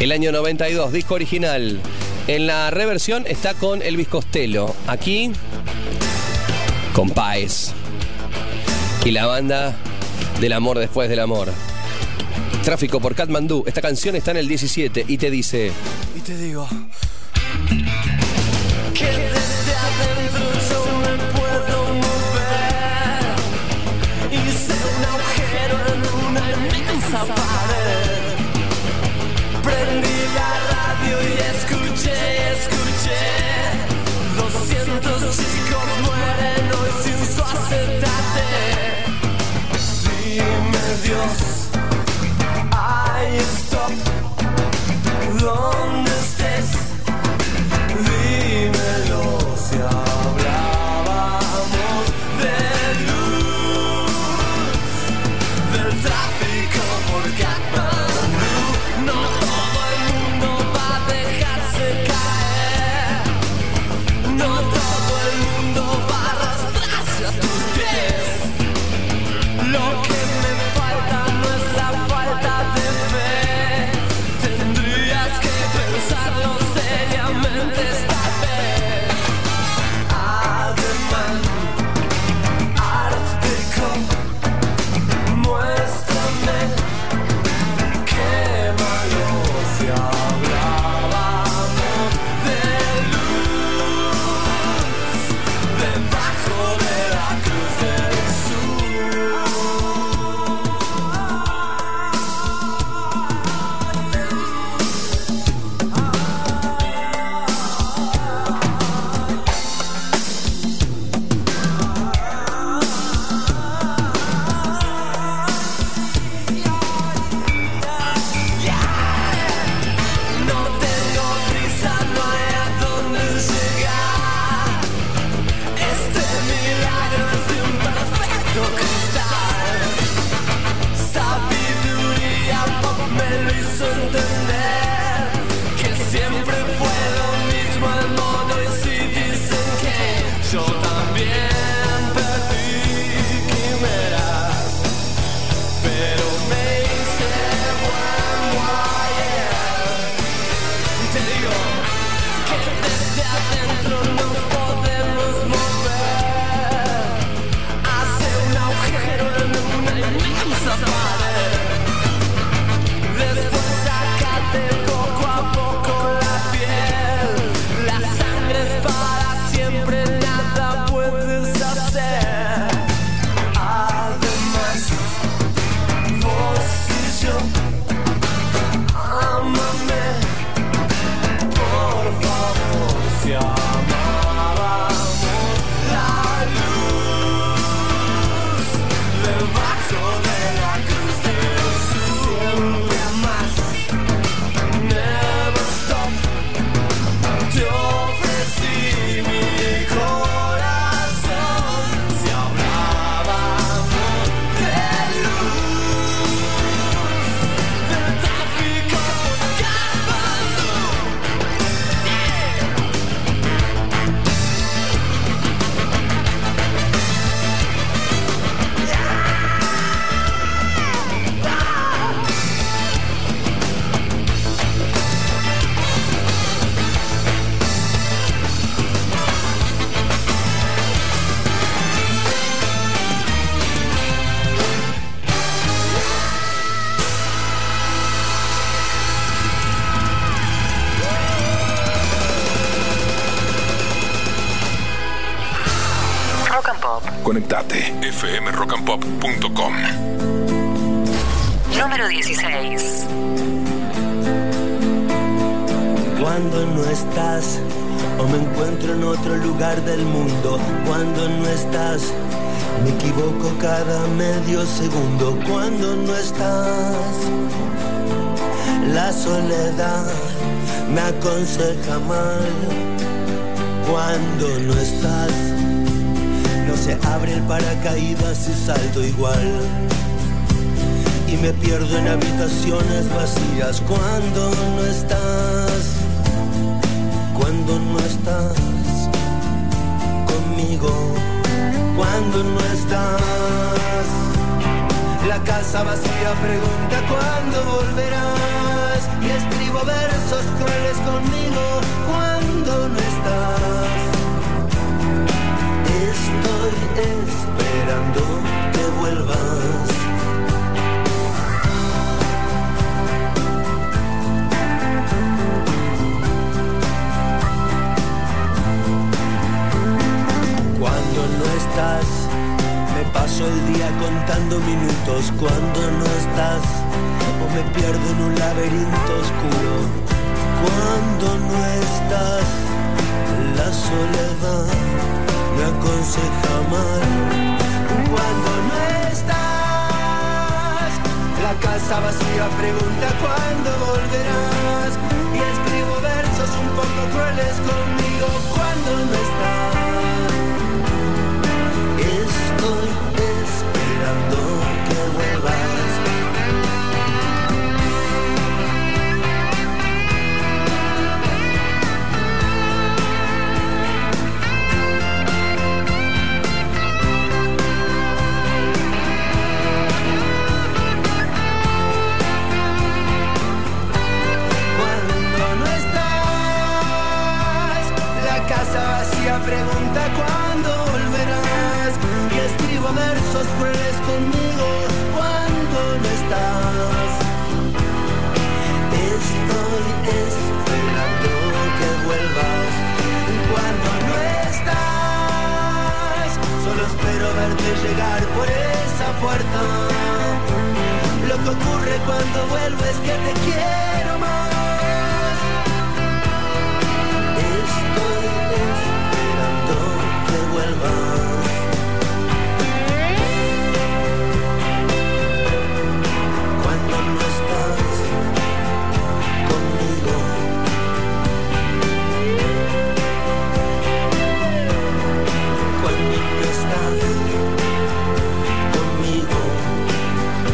[0.00, 1.78] El año 92, disco original.
[2.26, 4.74] En la reversión está con Elvis Costello.
[4.88, 5.30] Aquí,
[6.92, 7.72] con Paez.
[9.04, 9.76] Y la banda
[10.40, 11.48] del amor después del amor.
[12.64, 13.62] Tráfico por Katmandú.
[13.68, 15.70] Esta canción está en el 17 y te dice.
[16.16, 16.68] Y te digo.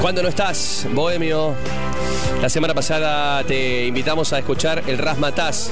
[0.07, 1.53] Cuando no estás, Bohemio,
[2.41, 5.70] la semana pasada te invitamos a escuchar el Rasmataz,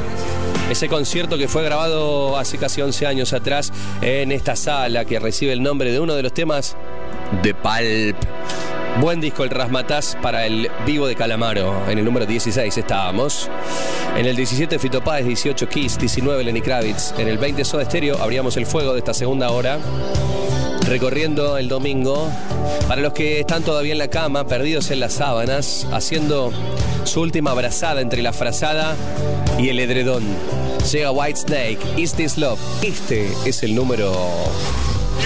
[0.69, 5.53] ese concierto que fue grabado hace casi 11 años atrás en esta sala que recibe
[5.53, 6.77] el nombre de uno de los temas
[7.45, 8.17] de Pulp.
[9.01, 11.89] Buen disco el Rasmataz para el Vivo de Calamaro.
[11.89, 13.49] En el número 16 estábamos.
[14.17, 17.15] En el 17 Fito Páez, 18 Kiss, 19 Lenny Kravitz.
[17.19, 19.79] En el 20 Soda Stereo abríamos el fuego de esta segunda hora
[20.87, 22.31] recorriendo el domingo.
[22.89, 26.53] Para los que están todavía en la cama, perdidos en las sábanas, haciendo
[27.05, 28.97] su última abrazada entre la frazada
[29.59, 30.25] y el edredón.
[30.91, 32.59] Llega White Snake, Is This Love.
[32.83, 34.13] Este es el número.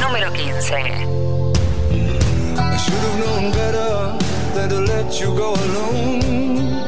[0.01, 0.75] Número 15.
[2.61, 4.19] I should have known better
[4.55, 6.85] than to let you go alone.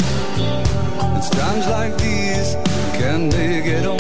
[1.17, 2.57] It's times like these
[2.99, 4.00] can make it on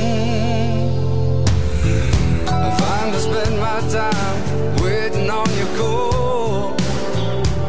[2.47, 4.39] I finally spend my time
[4.84, 6.75] waiting on your call.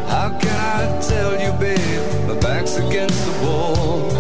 [0.09, 2.29] How can I tell you, babe?
[2.29, 4.11] My back's against the wall.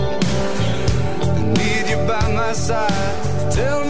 [1.22, 3.52] I need you by my side.
[3.52, 3.87] Tell me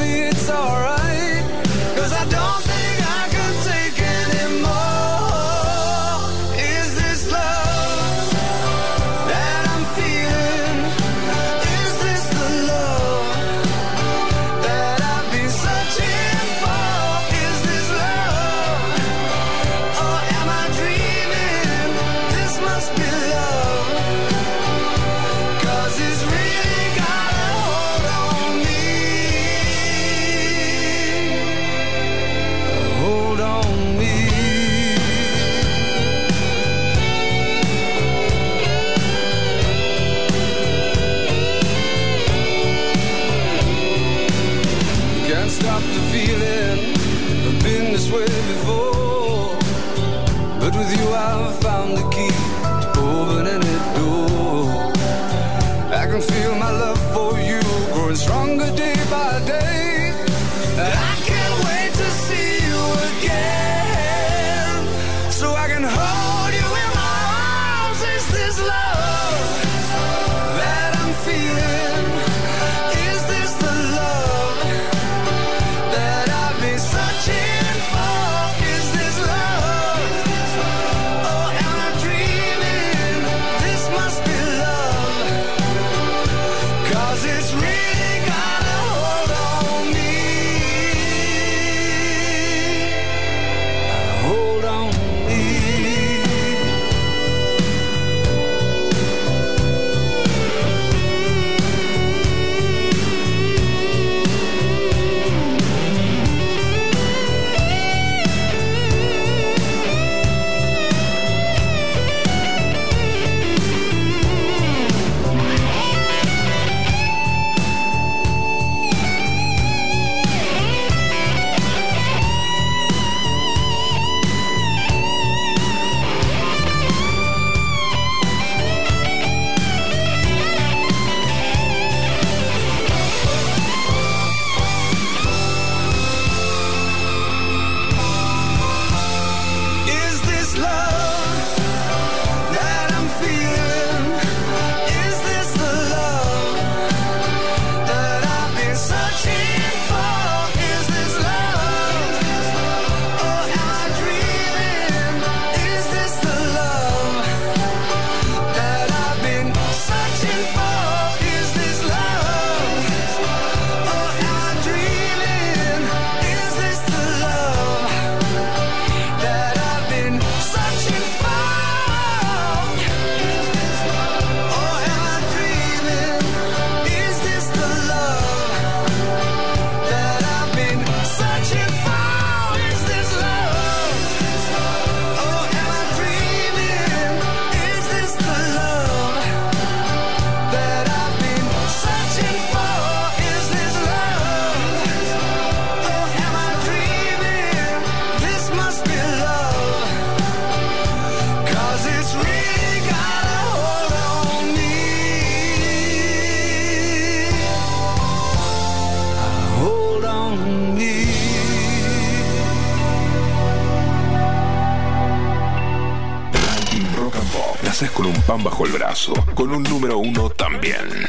[217.87, 221.07] con un pan bajo el brazo, con un número uno también.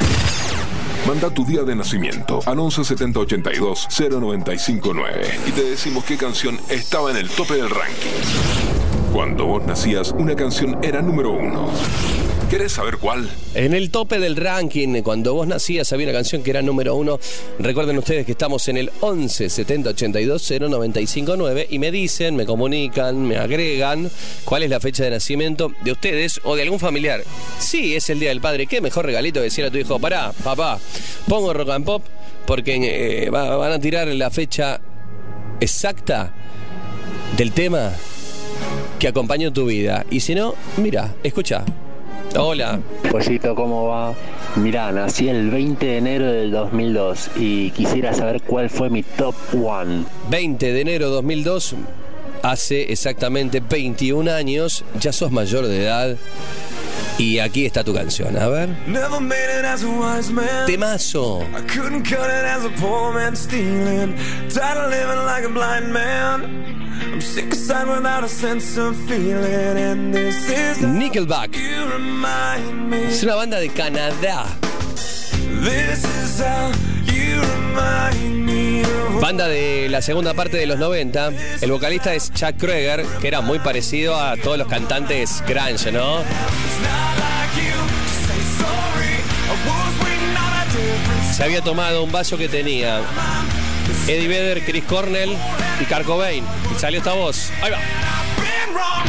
[1.08, 6.60] Manda tu día de nacimiento al 11 70 82 0959 y te decimos qué canción
[6.70, 9.12] estaba en el tope del ranking.
[9.12, 11.72] Cuando vos nacías, una canción era número uno.
[12.50, 13.30] ¿Querés saber cuál?
[13.54, 17.20] En el tope del ranking, cuando vos nacías había una canción que era número uno.
[17.60, 23.22] Recuerden ustedes que estamos en el 11 70 82 0959 y me dicen, me comunican,
[23.22, 24.10] me agregan
[24.46, 27.22] cuál es la fecha de nacimiento de ustedes o de algún familiar.
[27.60, 28.66] Sí, es el Día del Padre.
[28.66, 30.00] ¿Qué mejor regalito decir a tu hijo?
[30.00, 30.80] Pará, papá,
[31.28, 32.04] pongo rock and pop
[32.48, 34.82] porque eh, va- van a tirar la fecha
[35.60, 36.34] exacta
[37.38, 37.94] del tema
[38.98, 40.04] que acompañó tu vida.
[40.10, 41.64] Y si no, mira, escucha.
[42.38, 42.80] Hola.
[43.12, 44.14] Pollito, ¿cómo va?
[44.56, 49.36] Mirá, nací el 20 de enero del 2002 y quisiera saber cuál fue mi top
[49.64, 50.06] one.
[50.30, 51.76] 20 de enero de 2002,
[52.44, 56.18] hace exactamente 21 años, ya sos mayor de edad.
[57.18, 58.70] Y aquí está tu canción, a ver.
[60.66, 61.42] Temazo.
[61.54, 64.16] I couldn't cut it as a poor man stealing.
[64.50, 66.66] Tired of living like a blind man.
[67.12, 69.78] I'm sick aside without a sense of feeling.
[69.78, 71.56] And this is how Nickelback.
[71.56, 73.04] you remind me.
[73.08, 74.46] Es una banda de Canadá.
[75.62, 76.72] This is how
[77.06, 78.49] you remind me
[79.22, 81.32] Banda de la segunda parte de los 90.
[81.62, 86.24] El vocalista es Chuck Kroeger, que era muy parecido a todos los cantantes grunge, ¿no?
[91.36, 93.02] Se había tomado un vaso que tenía
[94.08, 95.38] Eddie Vedder, Chris Cornell
[95.80, 96.44] y Kurt Cobain.
[96.78, 97.52] Salió esta voz.
[97.62, 99.09] Ahí va.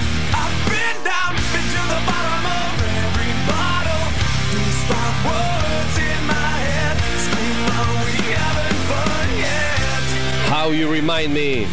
[10.51, 11.66] How You Remind Me.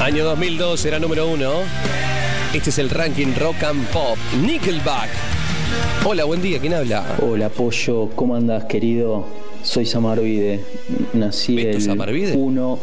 [0.00, 1.52] Año 2002 era número uno.
[2.52, 4.18] Este es el ranking Rock and Pop.
[4.42, 5.08] Nickelback.
[6.04, 6.58] Hola, buen día.
[6.58, 7.16] ¿Quién habla?
[7.20, 9.26] Hola Pollo, ¿cómo andas querido?
[9.62, 10.64] Soy Samarvide,
[11.14, 12.36] nací ¿Beto el Samarvide?
[12.36, 12.78] 1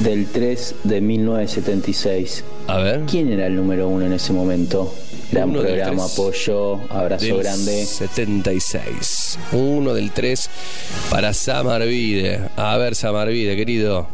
[0.00, 2.44] del 3 de 1976.
[2.68, 3.00] A ver.
[3.10, 4.94] ¿Quién era el número uno en ese momento?
[5.32, 6.06] Gran Uno programa.
[6.16, 7.84] Pollo, abrazo Del grande.
[7.84, 9.19] 76.
[9.52, 10.50] Uno del 3
[11.10, 12.48] para Samarvide.
[12.56, 14.08] A ver, Samarvide, querido.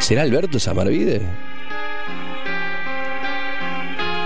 [0.00, 1.22] ¿Será Alberto Samarvide?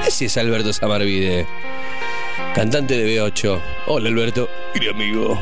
[0.07, 1.47] Ese es Alberto Samarvide.
[2.55, 3.61] Cantante de B8.
[3.87, 4.49] Hola, Alberto.
[4.73, 5.39] Querido amigo.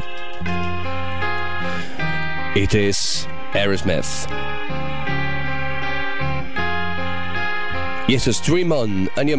[2.55, 4.05] Este es Aerosmith.
[8.09, 9.37] Y esto es Dream On, año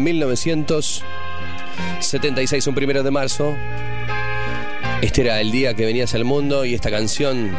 [1.78, 3.56] 1976, un primero de marzo.
[5.02, 7.50] Este era el día que venías al mundo y esta canción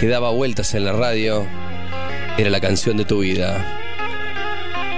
[0.00, 1.46] que daba vueltas en la radio
[2.38, 3.64] era la canción de tu vida.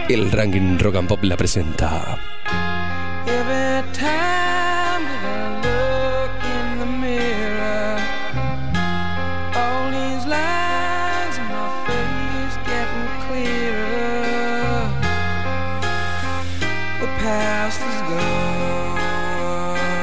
[0.08, 2.29] El ranking Rock and Pop la presenta.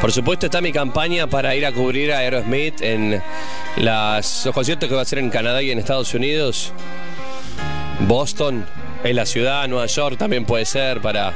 [0.02, 3.22] Por supuesto está mi campaña para ir a cubrir a Aerosmith en
[3.78, 6.72] las, los conciertos que va a hacer en Canadá y en Estados Unidos.
[8.02, 8.66] Boston,
[9.04, 11.34] en la ciudad, Nueva York también puede ser para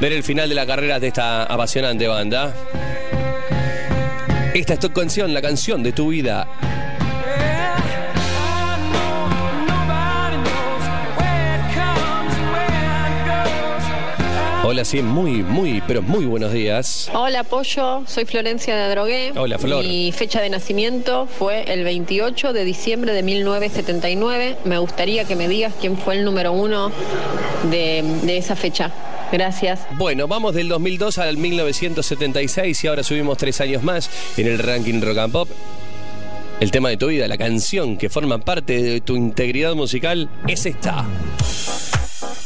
[0.00, 2.54] ver el final de la carrera de esta apasionante banda.
[4.54, 6.48] Esta es tu canción, la canción de tu vida.
[14.70, 17.10] Hola, sí, muy, muy, pero muy buenos días.
[17.14, 19.32] Hola Pollo, soy Florencia de Adrogué.
[19.34, 19.82] Hola, Flor.
[19.82, 24.58] Mi fecha de nacimiento fue el 28 de diciembre de 1979.
[24.66, 26.92] Me gustaría que me digas quién fue el número uno
[27.70, 28.92] de, de esa fecha.
[29.32, 29.86] Gracias.
[29.96, 35.00] Bueno, vamos del 2002 al 1976 y ahora subimos tres años más en el ranking
[35.00, 35.48] Rock and Pop.
[36.60, 40.66] El tema de tu vida, la canción que forma parte de tu integridad musical es
[40.66, 41.06] esta.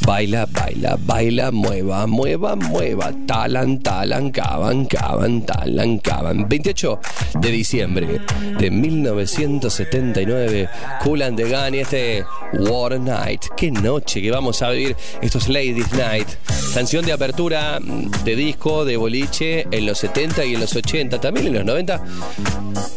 [0.07, 3.13] Baila, baila, baila, mueva, mueva, mueva.
[3.27, 6.49] Talan, talan, caban, caban, talan, caban.
[6.49, 7.01] 28
[7.41, 8.21] de diciembre
[8.59, 10.69] de 1979.
[11.05, 12.25] Cool and the Gun y este
[12.55, 13.45] War Night.
[13.57, 14.97] Qué noche que vamos a vivir.
[15.21, 16.29] Esto es Ladies Night.
[16.75, 21.47] Canción de apertura de disco, de boliche en los 70 y en los 80, también
[21.49, 22.05] en los 90.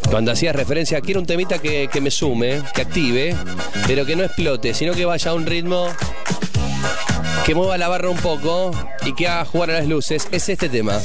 [0.09, 3.35] Cuando hacías referencia, quiero un temita que, que me sume, que active,
[3.85, 5.87] pero que no explote, sino que vaya a un ritmo
[7.45, 8.71] que mueva la barra un poco
[9.05, 10.99] y que haga jugar a las luces es este tema.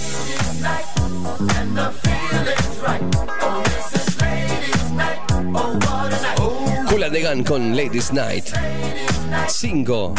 [6.89, 8.47] Cool and the Gun con Ladies Night.
[9.49, 10.15] 5.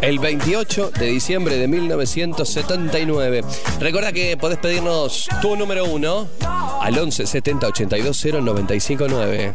[0.00, 3.44] El 28 de diciembre de 1979.
[3.80, 6.28] Recuerda que podés pedirnos tu número 1
[6.80, 9.54] al 11 70 82 0 95 9.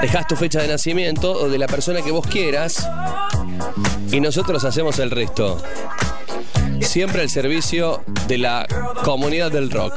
[0.00, 2.86] Dejás tu fecha de nacimiento o de la persona que vos quieras
[4.12, 5.62] y nosotros hacemos el resto.
[6.80, 8.66] Siempre al servicio de la
[9.04, 9.94] comunidad del rock.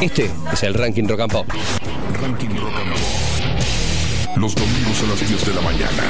[0.00, 1.46] Este es el ranking rock and pop.
[2.20, 4.36] Ranking rock and pop.
[4.36, 6.02] Los domingos a las 10 de la mañana.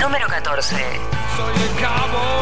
[0.00, 0.76] Número 14.
[0.76, 2.39] Soy el cabo.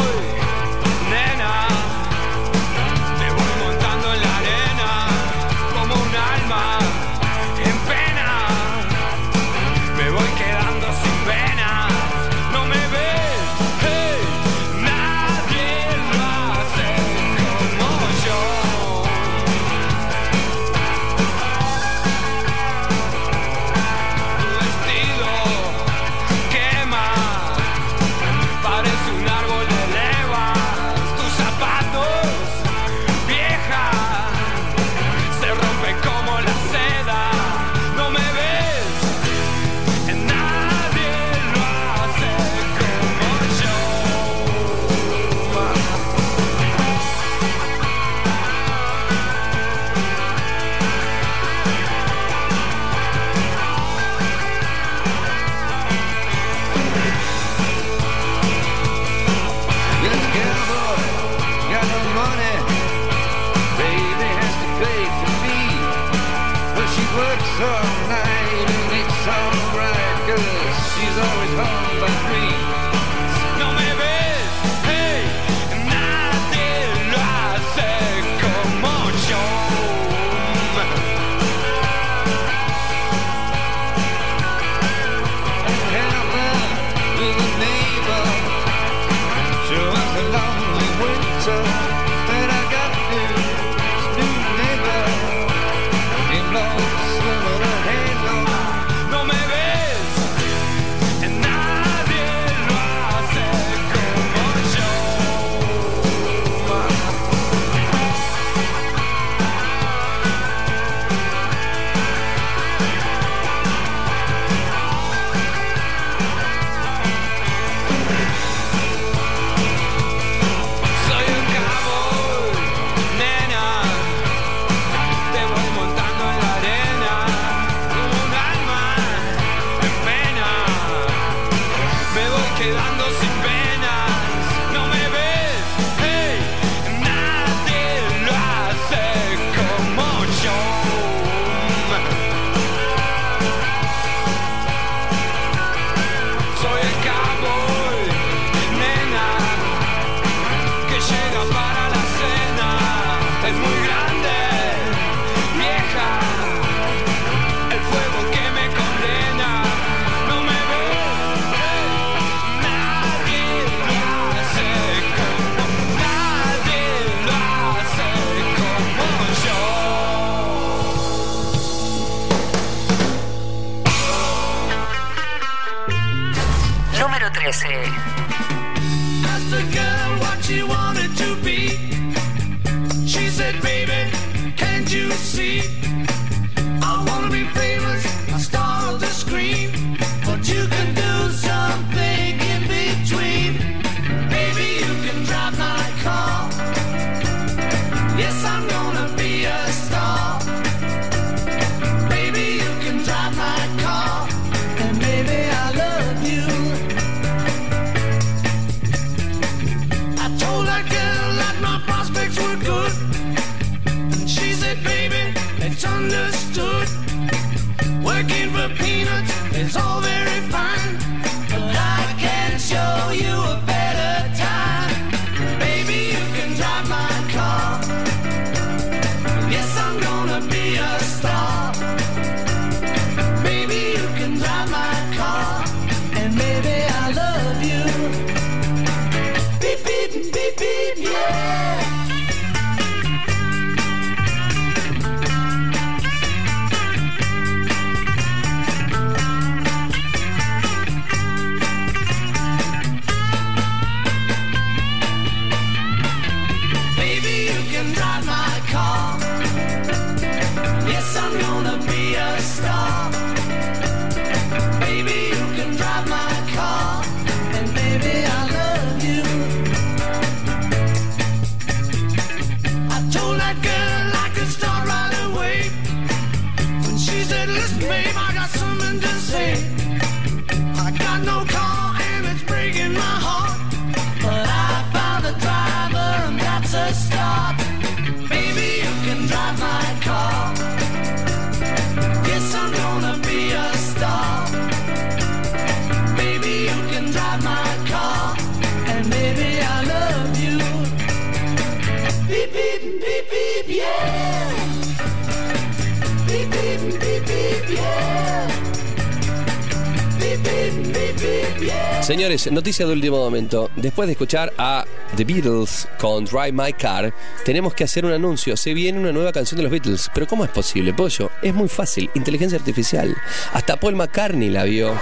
[312.09, 313.71] Señores, noticia de último momento.
[313.77, 317.13] Después de escuchar a The Beatles con Drive My Car,
[317.45, 318.57] tenemos que hacer un anuncio.
[318.57, 320.11] Se viene una nueva canción de los Beatles.
[320.15, 321.31] Pero ¿cómo es posible, pollo?
[321.43, 322.11] Es muy fácil.
[322.15, 323.15] Inteligencia artificial.
[323.53, 324.95] Hasta Paul McCartney la vio.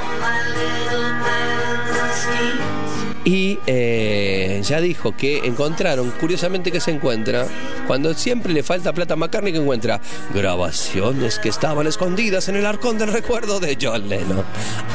[3.24, 7.46] Y eh, ya dijo que encontraron, curiosamente que se encuentra,
[7.86, 10.00] cuando siempre le falta plata a McCartney, que encuentra
[10.34, 14.44] grabaciones que estaban escondidas en el arcón del recuerdo de John Lennon.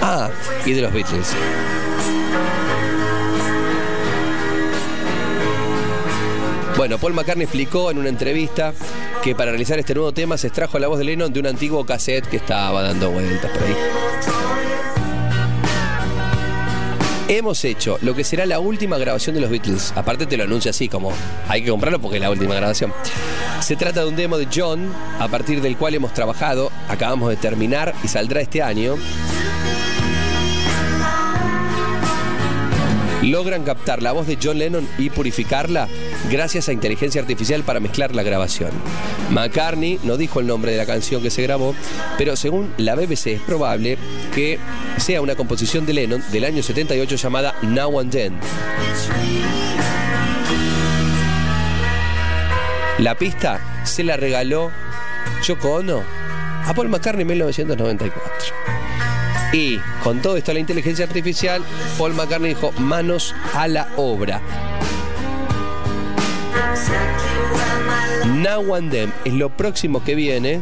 [0.01, 0.29] Ah,
[0.65, 1.33] y de los Beatles.
[6.81, 8.73] Bueno, Paul McCartney explicó en una entrevista
[9.21, 11.85] que para realizar este nuevo tema se extrajo la voz de Lennon de un antiguo
[11.85, 13.75] cassette que estaba dando vueltas por ahí.
[17.27, 19.93] Hemos hecho lo que será la última grabación de los Beatles.
[19.95, 21.13] Aparte te lo anuncia así como
[21.47, 22.91] hay que comprarlo porque es la última grabación.
[23.61, 27.37] Se trata de un demo de John a partir del cual hemos trabajado, acabamos de
[27.37, 28.95] terminar y saldrá este año.
[33.21, 35.87] Logran captar la voz de John Lennon y purificarla
[36.31, 38.71] gracias a inteligencia artificial para mezclar la grabación.
[39.29, 41.75] McCartney no dijo el nombre de la canción que se grabó,
[42.17, 43.97] pero según la BBC es probable
[44.33, 44.57] que
[44.97, 48.39] sea una composición de Lennon del año 78 llamada Now and Then.
[52.97, 54.71] La pista se la regaló
[55.43, 56.03] Yoko Ono
[56.65, 58.80] a Paul McCartney en 1994.
[59.53, 61.63] Y con todo esto la inteligencia artificial,
[61.97, 64.41] Paul McCartney dijo manos a la obra.
[68.25, 70.61] Now and Then es lo próximo que viene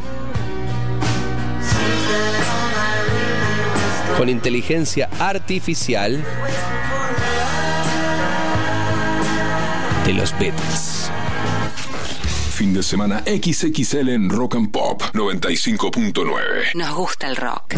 [4.17, 6.21] con inteligencia artificial
[10.05, 11.09] de los Beatles.
[12.53, 16.73] Fin de semana XXL en Rock and Pop 95.9.
[16.73, 17.75] Nos gusta el rock.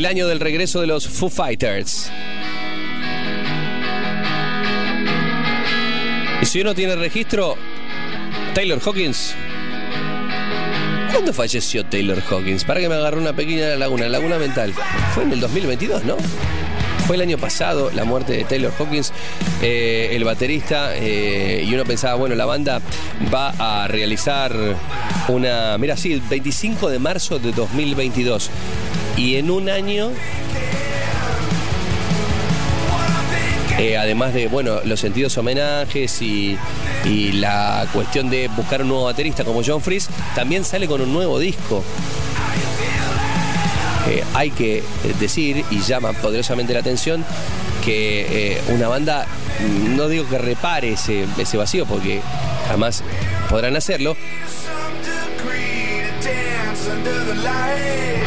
[0.00, 2.10] El año del regreso de los Foo Fighters.
[6.40, 7.54] Y si uno tiene registro,
[8.54, 9.34] Taylor Hawkins.
[11.12, 12.64] ¿Cuándo falleció Taylor Hawkins?
[12.64, 14.72] Para que me agarró una pequeña laguna, laguna mental.
[15.14, 16.16] Fue en el 2022, ¿no?
[17.06, 19.12] Fue el año pasado la muerte de Taylor Hawkins,
[19.60, 22.80] eh, el baterista, eh, y uno pensaba, bueno, la banda
[23.34, 24.56] va a realizar
[25.28, 28.50] una, mira, sí, el 25 de marzo de 2022.
[29.20, 30.12] Y en un año
[33.78, 36.58] Eh, además de, bueno, los sentidos homenajes y,
[37.32, 41.38] la cuestión de buscar un nuevo baterista como John Fries, también sale con un nuevo
[41.38, 41.82] disco.
[44.10, 44.82] Eh, hay que eh,
[45.18, 47.24] decir, y llama poderosamente la atención,
[47.82, 49.26] que una banda,
[49.96, 52.20] no digo que repare ese, ese vacío, porque
[52.68, 53.02] jamás
[53.48, 54.14] podrán hacerlo.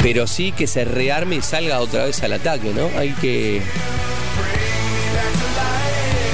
[0.02, 2.90] Pero sí que se rearme y salga otra vez al ataque, ¿no?
[3.00, 3.62] Hay que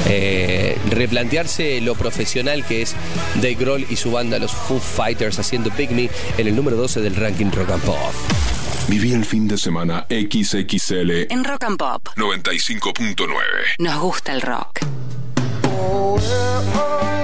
[0.08, 2.96] eh, replantearse lo profesional que es
[3.36, 7.02] Dave Grohl y su banda, los Foo Fighters, haciendo Pick Me en el número 12
[7.02, 8.14] del ranking Rock and Pop.
[8.88, 13.36] Viví el fin de semana XXL En Rock and Pop 95.9.
[13.78, 14.80] nos gusta el rock.
[15.64, 16.30] Oh, where,
[16.76, 17.19] oh,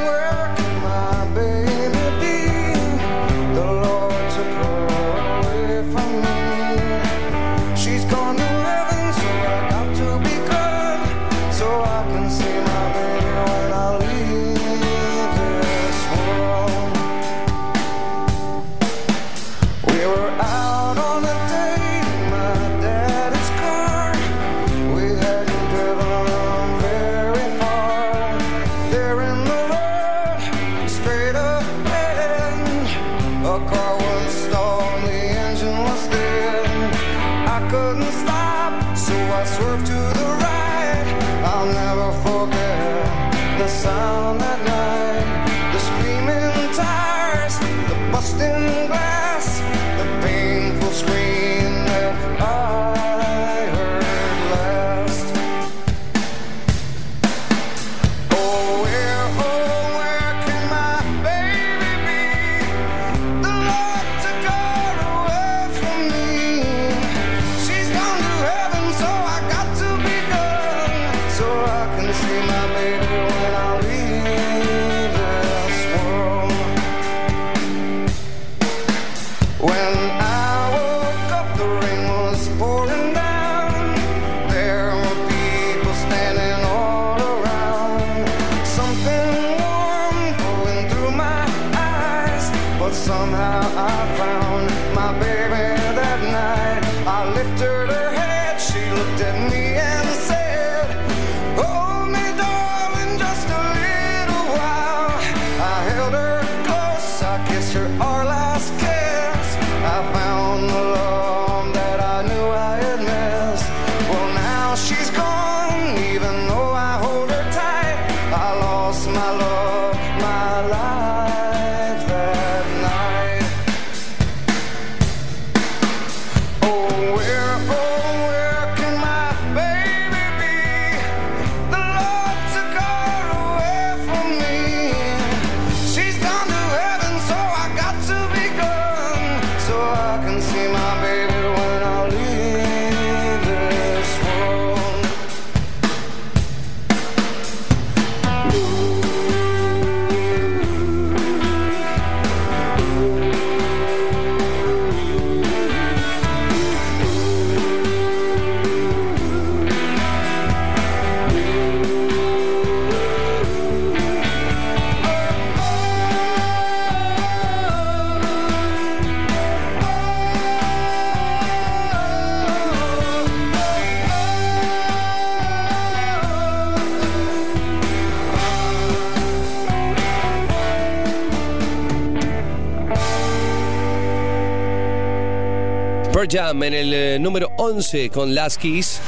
[186.29, 188.99] Jam en el eh, número 11 con Last Kiss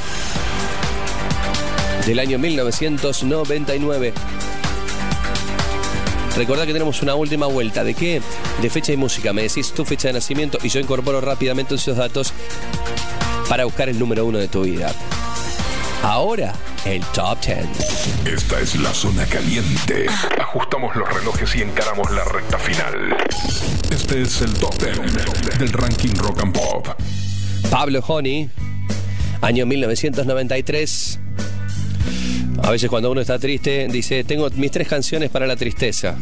[2.06, 4.12] del año 1999.
[6.36, 7.84] Recordá que tenemos una última vuelta.
[7.84, 8.22] ¿De qué?
[8.62, 9.32] De fecha y música.
[9.32, 12.32] Me decís tu fecha de nacimiento y yo incorporo rápidamente esos datos
[13.48, 14.92] para buscar el número uno de tu vida.
[16.02, 16.54] Ahora,
[16.84, 18.26] el top 10.
[18.26, 20.06] Esta es la zona caliente.
[20.38, 23.16] Ajustamos los relojes y encaramos la recta final.
[23.90, 26.88] Este es el top 10 del ranking Rock and Pop.
[27.70, 28.50] Pablo Honey,
[29.40, 31.20] año 1993.
[32.62, 36.16] A veces cuando uno está triste, dice, tengo mis tres canciones para la tristeza.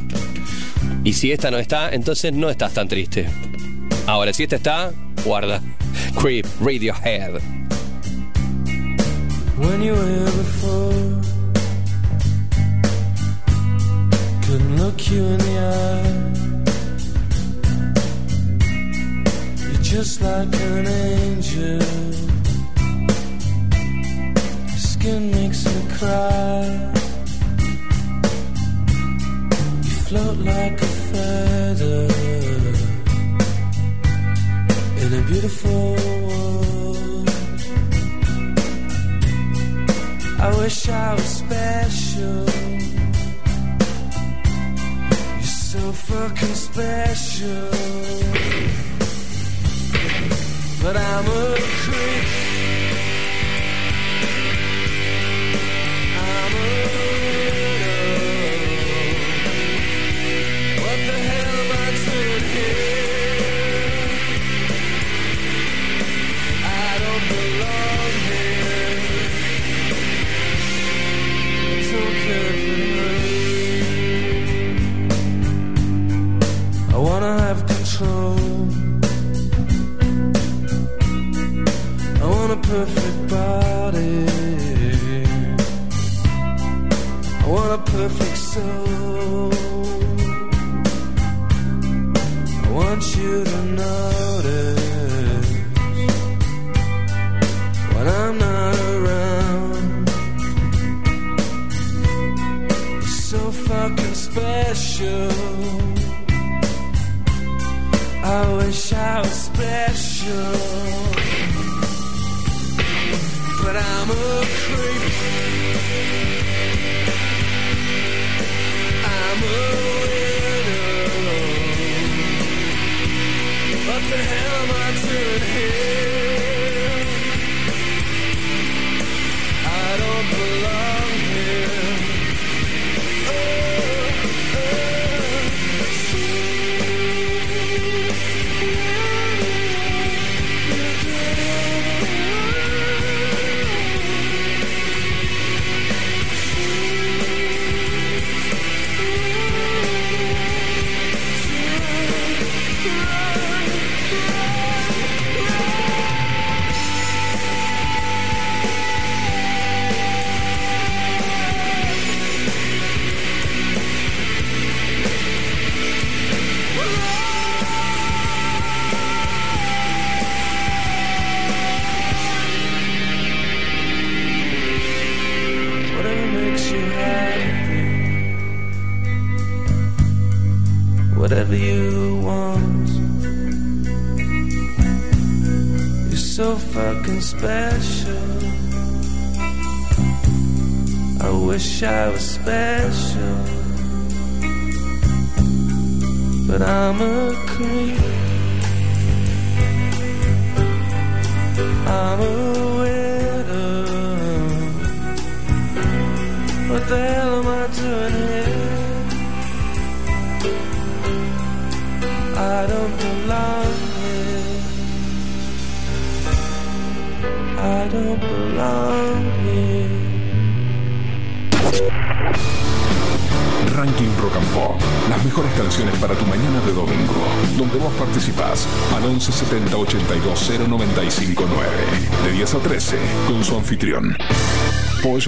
[1.05, 3.27] Y si esta no está, entonces no estás tan triste.
[4.07, 4.93] Ahora, si esta está,
[5.25, 5.63] guarda.
[6.21, 7.56] Creep, Radiohead.
[9.67, 11.03] When you were here before.
[14.45, 16.17] Couldn't look you in the eye.
[19.63, 21.83] You're just like an angel.
[24.71, 26.46] Your skin makes me cry.
[40.87, 42.45] Special.
[45.35, 47.71] You're so fucking special.
[50.83, 51.86] but I'm a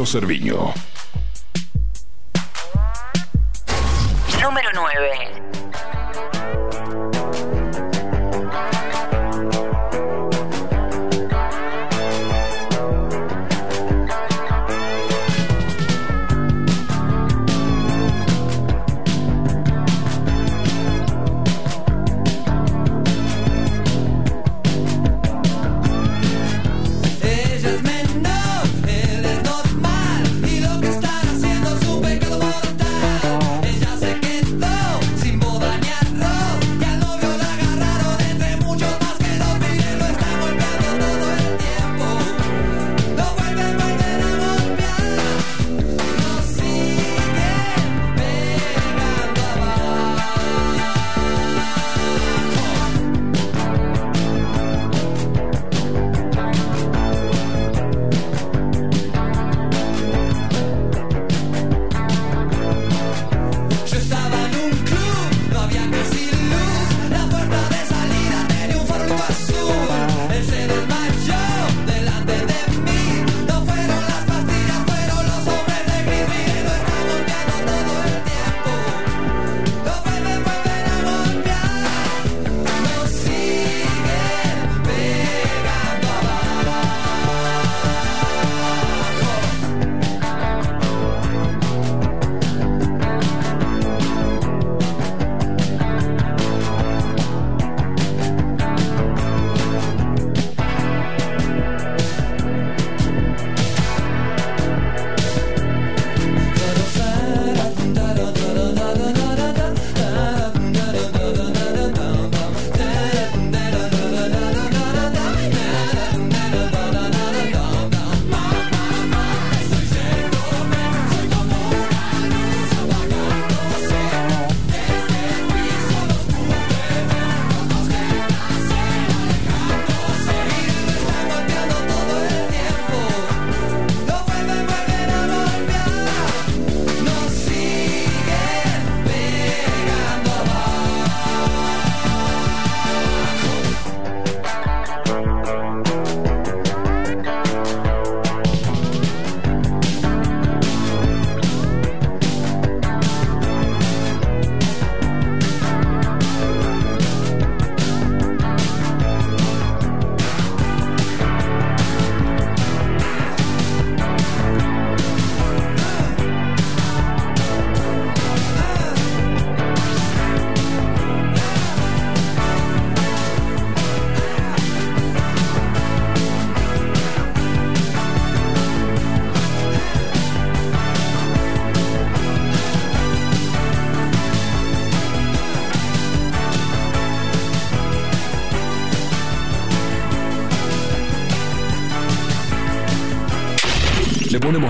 [0.08, 0.67] Cerviño.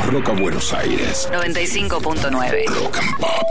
[0.09, 1.29] Ponemos rock a Buenos Aires.
[1.31, 2.83] 95.9.
[2.83, 3.48] Rock and Pop.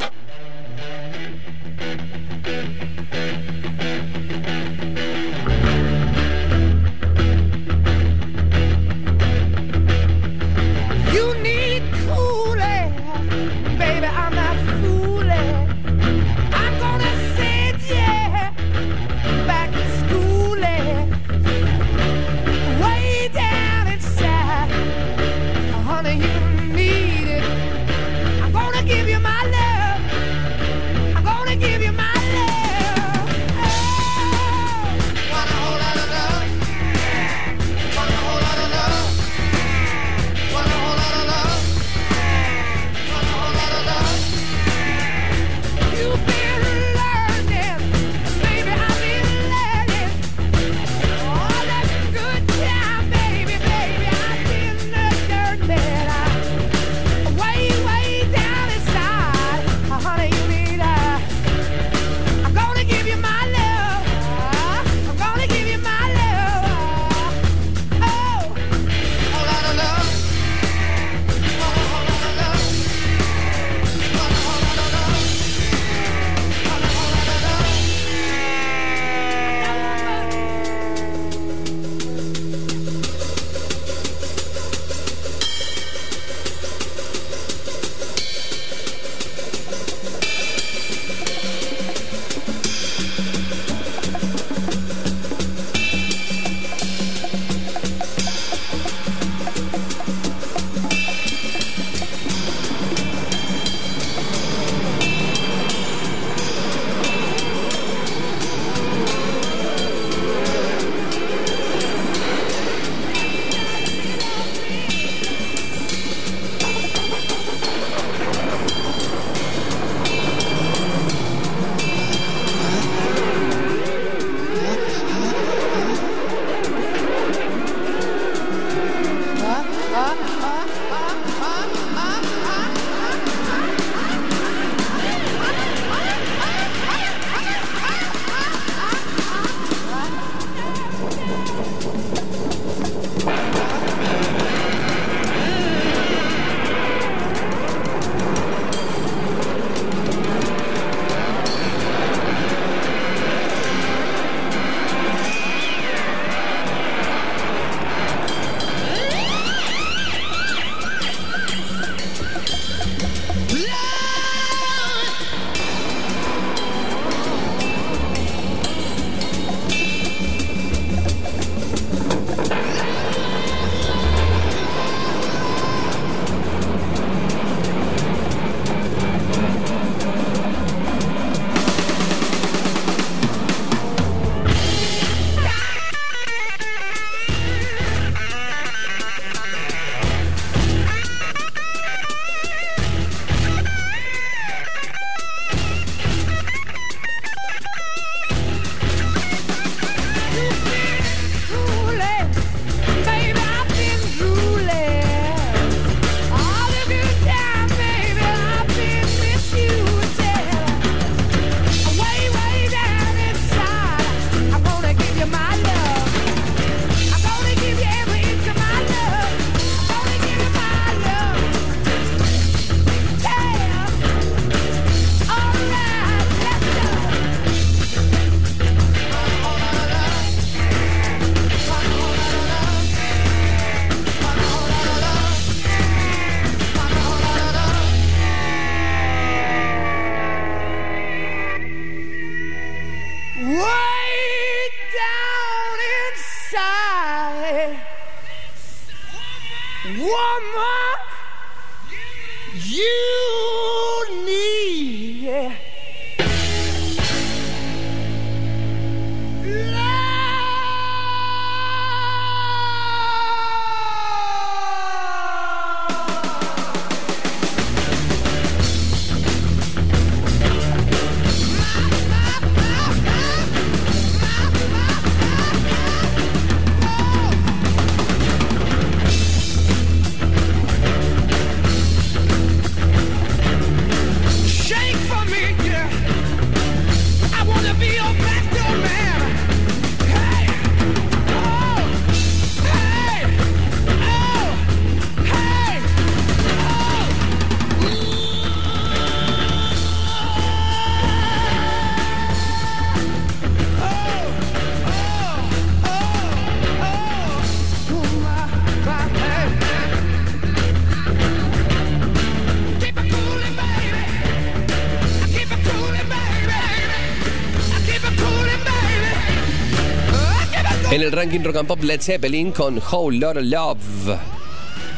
[321.08, 324.18] El ranking Rock and Pop Led Zeppelin con Whole Lotta Love.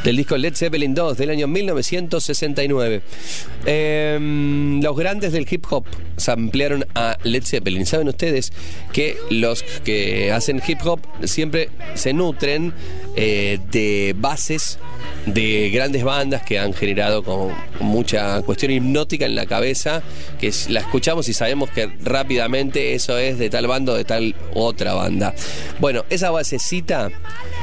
[0.04, 3.02] Del disco Led Zeppelin 2 del año 1969.
[3.66, 5.86] Em, los grandes del hip hop
[6.18, 7.86] se ampliaron a Led Zeppelin.
[7.86, 8.52] Saben ustedes
[8.92, 12.74] que los que hacen hip hop siempre se nutren
[13.16, 14.79] eh, de bases
[15.34, 20.02] de grandes bandas que han generado como mucha cuestión hipnótica en la cabeza,
[20.40, 24.94] que la escuchamos y sabemos que rápidamente eso es de tal bando, de tal otra
[24.94, 25.34] banda.
[25.80, 27.10] Bueno, esa basecita,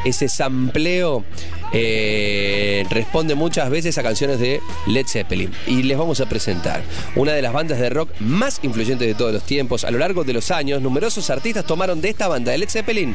[0.05, 1.25] ese sampleo,
[1.73, 5.53] eh, responde muchas veces a canciones de Led Zeppelin.
[5.67, 6.83] Y les vamos a presentar
[7.17, 9.85] una de las bandas de rock más influyentes de todos los tiempos.
[9.85, 13.15] A lo largo de los años, numerosos artistas tomaron de esta banda de Led Zeppelin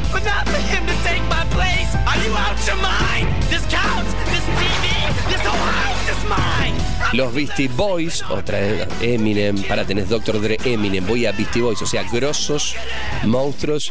[7.15, 8.59] Los Beastie Boys, otra
[9.01, 10.43] Eminem, para tenés Dr.
[10.43, 12.77] Dre Eminem, voy a Beastie Boys, o sea, grosos
[13.25, 13.91] monstruos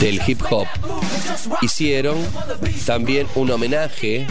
[0.00, 0.66] del hip hop,
[1.62, 2.16] hicieron
[2.86, 4.26] también un homenaje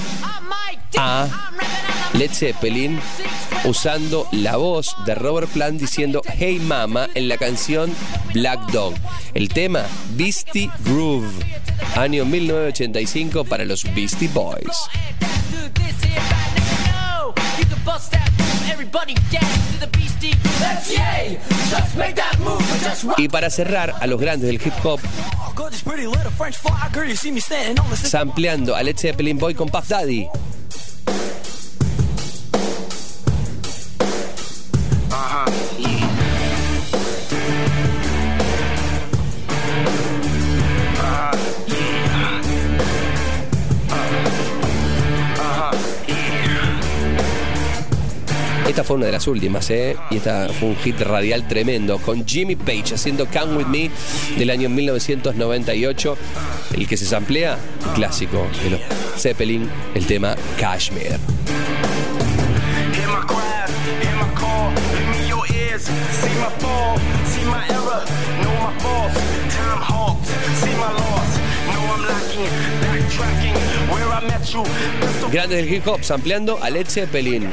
[0.98, 1.28] a
[2.14, 3.00] Led Zeppelin
[3.66, 7.92] usando la voz de Robert Plant diciendo Hey Mama en la canción
[8.34, 8.94] Black Dog.
[9.34, 11.32] El tema Beastie Groove,
[11.96, 14.90] año 1985 para los Beastie Boys.
[23.18, 25.00] Y para cerrar a los grandes del hip hop,
[25.56, 27.08] Gorgeous, pretty little French fly girl.
[27.08, 30.28] You see me standing on the sampleando a Led Zeppelin Boy con Puff Daddy.
[48.94, 49.98] Fue una de las últimas, ¿eh?
[50.12, 53.90] Y esta fue un hit radial tremendo, con Jimmy Page haciendo Come With Me
[54.38, 56.16] del año 1998,
[56.76, 57.58] el que se samplea,
[57.96, 58.82] clásico de los
[59.18, 61.18] Zeppelin, el tema Kashmir.
[74.44, 77.52] Pistol Grandes del hip hop, sampleando a Led Zeppelin.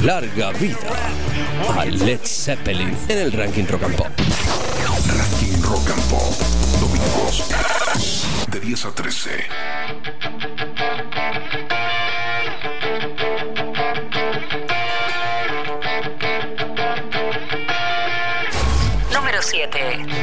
[0.00, 0.78] Larga vida
[1.76, 4.10] a Led Zeppelin en el ranking rock and pop.
[5.06, 6.34] Ranking Rock and Pop.
[6.80, 7.44] Domingos.
[8.48, 9.30] De 10 a 13.
[19.12, 20.15] Número 7.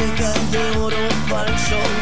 [0.00, 0.96] Seca de oro
[1.28, 1.99] falso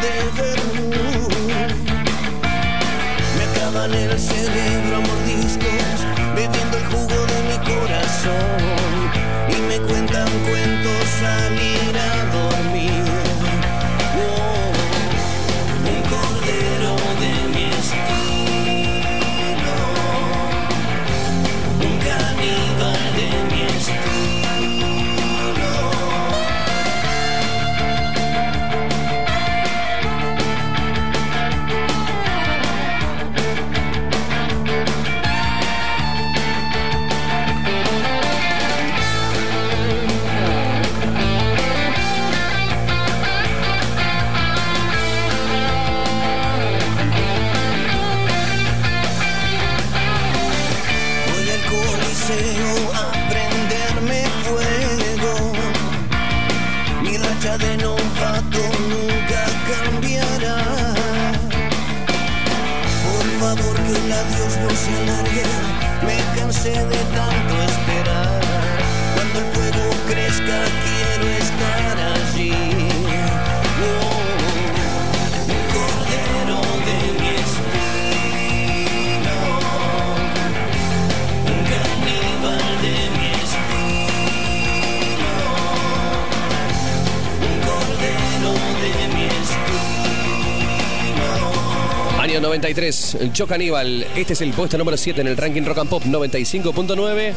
[92.59, 94.05] 93, Yo Caníbal.
[94.17, 97.33] Este es el puesto número 7 en el ranking Rock and Pop 95.9.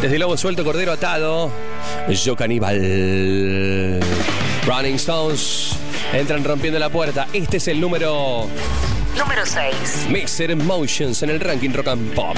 [0.00, 1.50] Desde Lobo Suelto, Cordero Atado.
[2.08, 4.00] Yo Caníbal.
[4.64, 5.72] Running Stones.
[6.12, 7.26] Entran rompiendo la puerta.
[7.32, 8.46] Este es el número.
[9.18, 10.06] Número 6.
[10.10, 12.36] Mixer Emotions en el ranking Rock and Pop.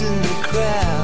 [0.00, 1.01] in the crowd.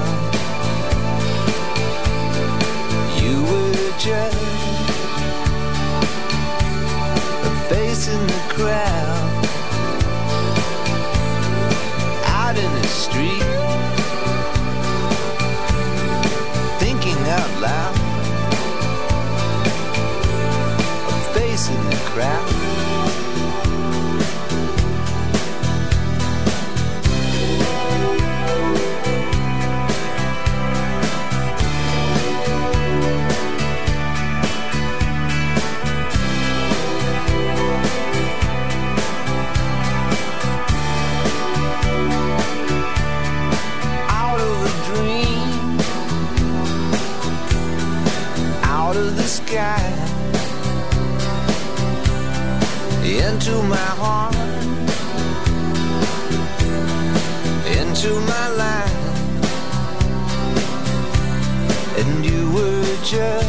[63.10, 63.47] picture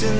[0.00, 0.12] Hasta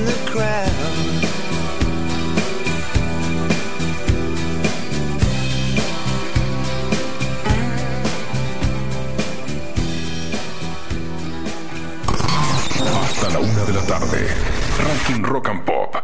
[13.29, 14.27] la una de la tarde.
[14.83, 15.98] Ranking Rock and Pop.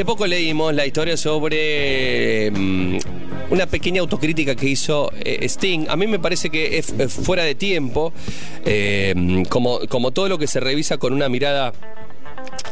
[0.00, 2.96] Hace poco leímos la historia sobre mm,
[3.50, 5.88] una pequeña autocrítica que hizo eh, Sting.
[5.90, 8.10] A mí me parece que es fuera de tiempo,
[8.64, 11.74] eh, como, como todo lo que se revisa con una mirada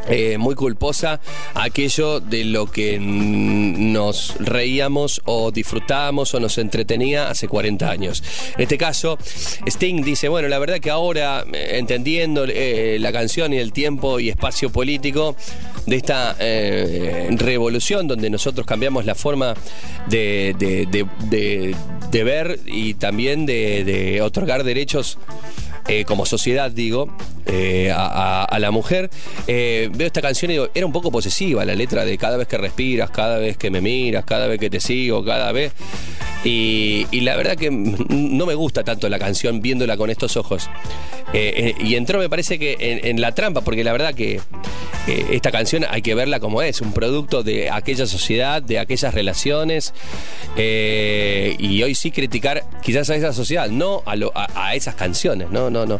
[0.09, 1.21] eh, muy culposa
[1.53, 8.23] aquello de lo que nos reíamos o disfrutábamos o nos entretenía hace 40 años.
[8.55, 9.19] En este caso,
[9.67, 14.71] Sting dice, bueno, la verdad que ahora, entendiendo la canción y el tiempo y espacio
[14.71, 15.35] político
[15.85, 19.53] de esta eh, revolución donde nosotros cambiamos la forma
[20.07, 20.85] de, de-
[21.31, 21.75] de-
[22.23, 25.17] ver y también de otorgar derechos
[25.89, 27.09] eh, como sociedad, digo,
[27.47, 29.09] eh, a, la mujer.
[29.47, 32.47] Eh, veo esta canción y digo, era un poco posesiva la letra de cada vez
[32.47, 35.71] que respiras, cada vez que me miras, cada vez que te sigo, cada vez.
[36.43, 40.69] Y, la verdad que no me gusta tanto la canción viéndola con estos ojos.
[41.33, 44.39] Y entró, me parece que en, la trampa, porque la verdad que
[45.31, 49.93] esta canción hay que verla como es, un producto de aquella sociedad, de aquellas relaciones.
[50.57, 55.69] y hoy sí criticar quizás a esa sociedad, no a, lo- a- esas canciones, no,
[55.85, 55.95] no.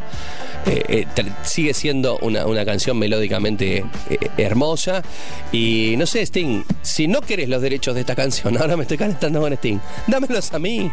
[0.65, 5.01] Eh, eh, tr- sigue siendo una, una canción melódicamente eh, hermosa.
[5.51, 8.97] Y no sé, Sting, si no querés los derechos de esta canción, ahora me estoy
[8.97, 10.91] calentando con Sting, dámelos a mí.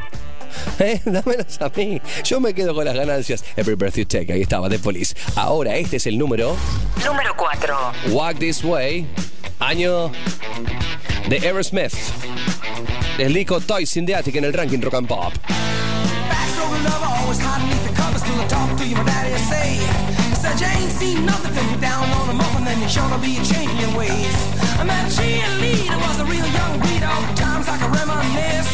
[0.78, 2.00] Eh, dámelos a mí.
[2.24, 3.44] Yo me quedo con las ganancias.
[3.56, 5.14] Every breath you take, ahí estaba, The Police.
[5.34, 6.56] Ahora, este es el número.
[7.04, 7.76] Número 4.
[8.10, 9.06] Walk This Way,
[9.58, 10.10] año
[11.28, 11.92] de Aerosmith.
[13.18, 15.32] Disco Toys in the Attic en el ranking Rock and Pop.
[21.00, 23.78] You seen nothing till you're down on the muffin, then you're sure to be changing
[23.78, 24.34] your ways.
[24.78, 28.70] I met a cheerleader, was a real young breed, all times I can reminisce.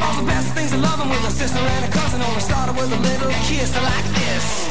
[0.00, 2.92] All the best things of loving with a sister and a cousin, only started with
[2.92, 4.66] a little kiss like this.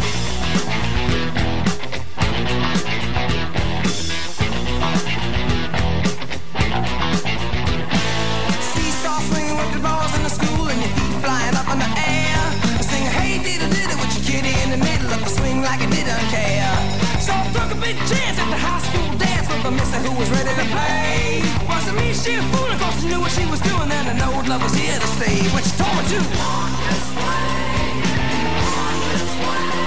[19.66, 21.42] A missile who was ready to play.
[21.68, 24.32] Wasn't me, she was fooling cause she knew what she was doing and I know
[24.48, 25.42] love was here to stay.
[25.54, 26.20] What she told me to.
[29.18, 29.85] Just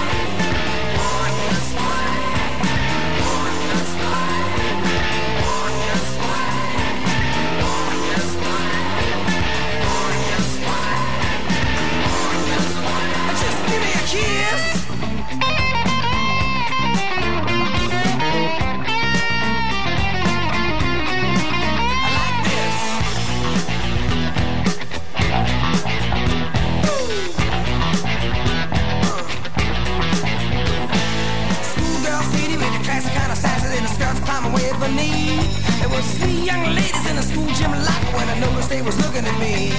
[34.79, 35.79] way beneath.
[35.79, 38.97] There was three young ladies in the school gym locker when I noticed they was
[38.97, 39.71] looking at me.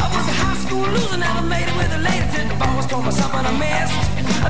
[0.00, 2.86] I was a high school loser, never made it with a lady till the boss
[2.86, 3.94] told me something I missed.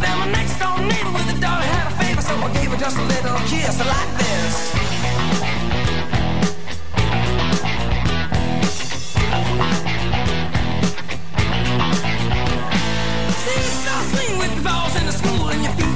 [0.01, 2.77] Then my next door neighbor with a daughter had a favor, so I gave her
[2.77, 4.55] just a little kiss like this.
[13.45, 15.94] Seesaw swing with the balls in the school and your feet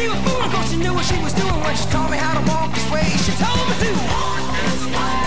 [0.00, 2.32] she was fooling cause she knew what she was doing when she taught me how
[2.32, 3.04] to walk this way.
[3.24, 5.20] She told me to walk this way.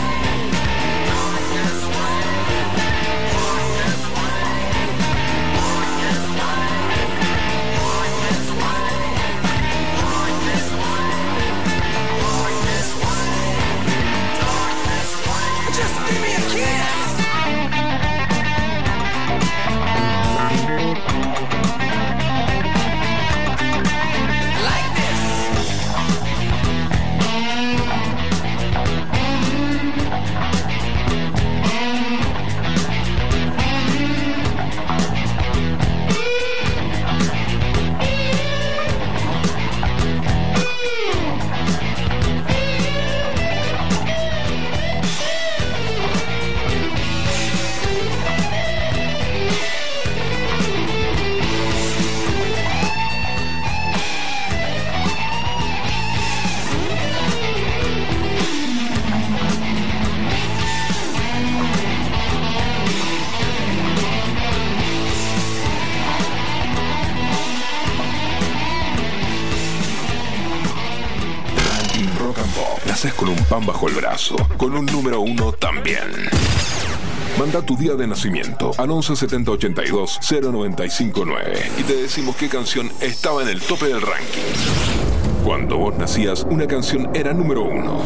[14.90, 15.54] this way.
[15.78, 16.83] Just give me a kiss.
[74.58, 76.30] Con un número uno también.
[77.38, 82.90] Manda tu día de nacimiento al 11 70 82 0959 y te decimos qué canción
[83.02, 85.44] estaba en el tope del ranking.
[85.44, 88.02] Cuando vos nacías, una canción era número uno.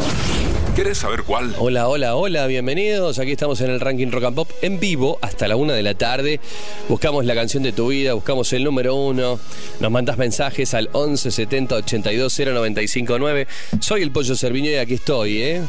[0.78, 1.56] ¿Querés saber cuál?
[1.58, 3.18] Hola, hola, hola, bienvenidos.
[3.18, 5.96] Aquí estamos en el ranking Rock and Pop en vivo hasta la una de la
[5.96, 6.40] tarde.
[6.88, 9.40] Buscamos la canción de tu vida, buscamos el número uno.
[9.80, 13.48] Nos mandas mensajes al 11 70 82 0959.
[13.80, 15.62] Soy el Pollo Cerviño y aquí estoy, ¿eh?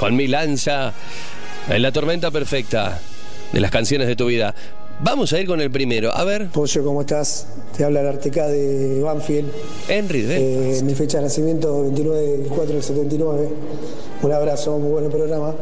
[0.00, 0.92] Con mi lanza
[1.68, 3.00] en la tormenta perfecta
[3.52, 4.52] de las canciones de tu vida.
[5.00, 6.14] Vamos a ir con el primero.
[6.14, 6.48] A ver.
[6.48, 7.46] Pollo, ¿cómo estás?
[7.76, 9.50] Te habla el Arteca de Banfield.
[9.88, 13.48] Henry, eh, Mi fecha de nacimiento, 29 del 4 del 79.
[14.22, 15.54] Un abrazo, muy buen programa.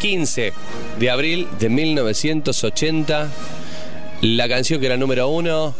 [0.00, 0.52] 15
[1.00, 3.28] de abril de 1980.
[4.20, 5.74] La canción que era número uno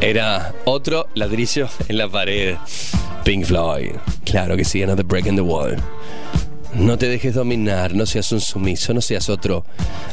[0.00, 2.56] era otro ladrillo en la pared.
[3.24, 3.92] Pink Floyd.
[4.24, 5.76] Claro que sí, Another Break in the Wall.
[6.78, 9.64] No te dejes dominar, no seas un sumiso, no seas otro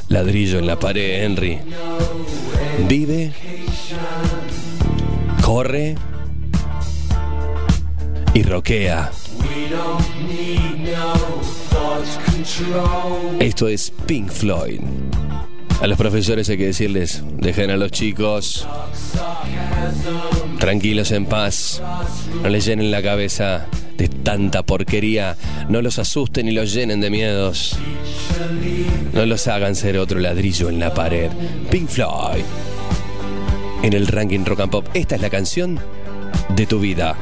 [0.08, 1.60] ladrillo en la pared, Henry.
[2.88, 3.34] Vive,
[5.42, 5.96] corre
[8.34, 9.12] y roquea.
[13.40, 14.80] Esto es Pink Floyd.
[15.82, 18.66] A los profesores hay que decirles, dejen a los chicos
[20.60, 21.82] tranquilos en paz,
[22.42, 25.38] no les llenen la cabeza de tanta porquería,
[25.70, 27.78] no los asusten y los llenen de miedos,
[29.14, 31.30] no los hagan ser otro ladrillo en la pared.
[31.70, 32.44] Pink Floyd,
[33.84, 35.80] en el ranking rock and pop, esta es la canción
[36.56, 37.16] de tu vida.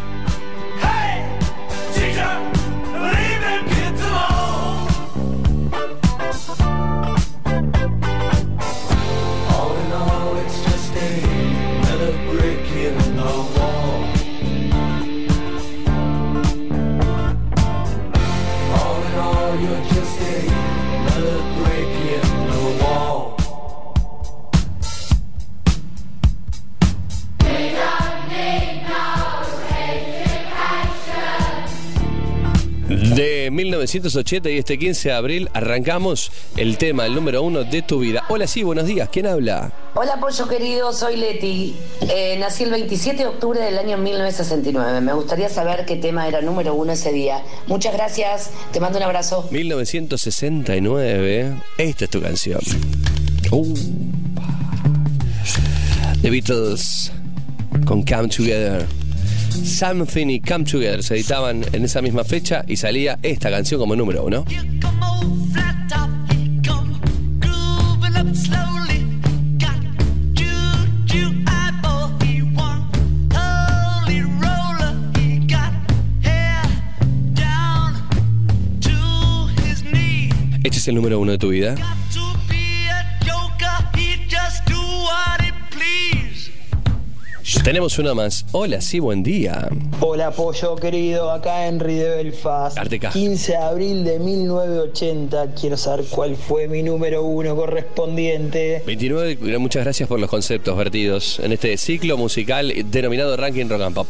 [33.51, 37.99] De 1980 y este 15 de abril arrancamos el tema, el número uno de tu
[37.99, 38.23] vida.
[38.29, 39.09] Hola, sí, buenos días.
[39.11, 39.73] ¿Quién habla?
[39.93, 41.75] Hola Pollo querido, soy Leti.
[41.99, 45.01] Eh, nací el 27 de octubre del año 1969.
[45.01, 47.43] Me gustaría saber qué tema era número uno ese día.
[47.67, 49.45] Muchas gracias, te mando un abrazo.
[49.51, 51.53] 1969.
[51.77, 52.61] Esta es tu canción.
[53.51, 53.75] Uh.
[56.21, 57.11] The Beatles
[57.85, 59.00] con Come Together.
[59.51, 63.95] Something y Come Together se editaban en esa misma fecha y salía esta canción como
[63.95, 64.45] número uno.
[80.63, 81.75] Este es el número uno de tu vida.
[87.63, 88.45] Tenemos una más.
[88.51, 89.67] Hola, sí, buen día.
[89.99, 92.77] Hola, Pollo querido, acá Henry de Belfast.
[92.77, 93.09] Arteca.
[93.09, 95.53] 15 de abril de 1980.
[95.59, 98.83] Quiero saber cuál fue mi número uno correspondiente.
[98.85, 103.95] 29, muchas gracias por los conceptos vertidos en este ciclo musical denominado Ranking Rock and
[103.95, 104.07] Pop.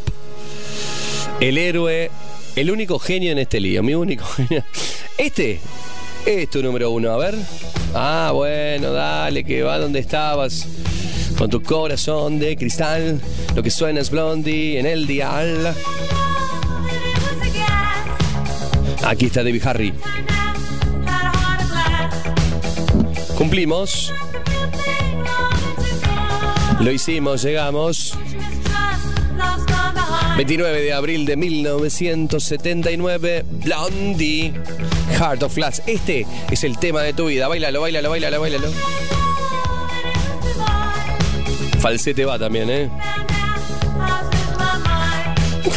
[1.40, 2.12] El héroe,
[2.56, 4.64] el único genio en este lío, mi único genio.
[5.18, 5.60] Este
[6.26, 7.36] es tu número uno, a ver.
[7.94, 10.68] Ah, bueno, dale, que va donde estabas.
[11.38, 13.20] Con tu corazón de cristal,
[13.56, 15.76] lo que suena es Blondie en el dial.
[19.04, 19.94] Aquí está David Harry.
[23.38, 24.14] Cumplimos.
[26.80, 28.18] Lo hicimos, llegamos.
[30.38, 34.54] 29 de abril de 1979, Blondie,
[35.20, 35.84] Heart of Glass.
[35.86, 37.48] Este es el tema de tu vida.
[37.48, 38.72] Bailalo, bailalo, bailalo, bailalo.
[41.82, 42.92] Falsete va también, ¿eh?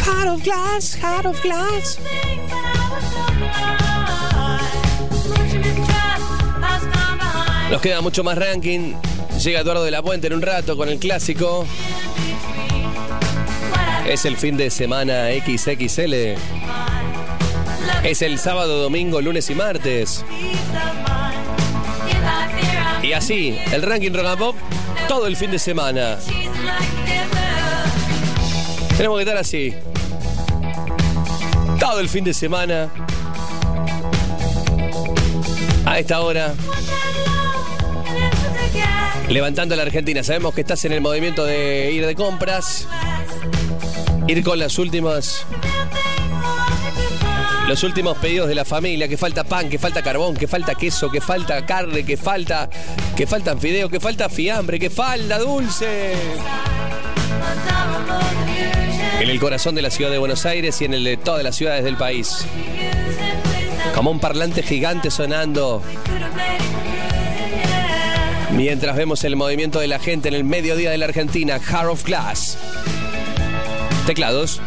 [0.05, 1.97] Heart of Glass, Heart of Glass.
[7.71, 8.93] Nos queda mucho más ranking.
[9.43, 11.65] Llega Eduardo de la Puente en un rato con el clásico.
[14.07, 16.35] Es el fin de semana XXL.
[18.03, 20.23] Es el sábado, domingo, lunes y martes.
[23.01, 24.55] Y así, el ranking Rock and Pop
[25.07, 26.17] todo el fin de semana.
[28.97, 29.73] Tenemos que estar así.
[31.79, 32.89] Todo el fin de semana.
[35.85, 36.53] A esta hora.
[39.29, 40.23] Levantando a la Argentina.
[40.23, 42.87] Sabemos que estás en el movimiento de ir de compras.
[44.27, 45.45] Ir con las últimas
[47.67, 51.09] Los últimos pedidos de la familia, que falta pan, que falta carbón, que falta queso,
[51.09, 52.69] que falta carne, que falta,
[53.17, 56.13] que faltan fideos, que falta fiambre, que falta dulce.
[59.19, 61.55] En el corazón de la ciudad de Buenos Aires y en el de todas las
[61.55, 62.45] ciudades del país.
[63.95, 65.81] Como un parlante gigante sonando.
[68.51, 72.03] Mientras vemos el movimiento de la gente en el mediodía de la Argentina, Heart of
[72.03, 72.59] Glass.
[74.05, 74.61] Teclados.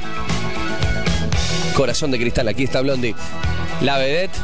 [1.78, 3.14] Corazón de cristal, aquí está Blondie.
[3.82, 4.36] La vedette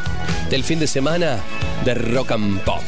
[0.51, 1.41] del fin de semana
[1.85, 2.81] de Rock and Pop.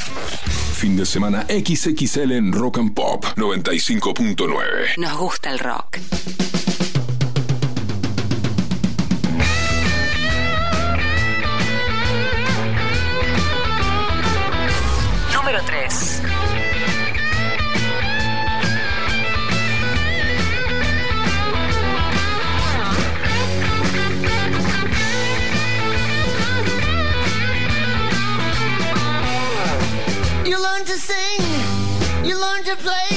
[0.72, 4.98] Fin de semana XXL en Rock and Pop 95.9.
[4.98, 5.98] Nos gusta el rock.
[30.96, 33.15] To sing, you learn to play.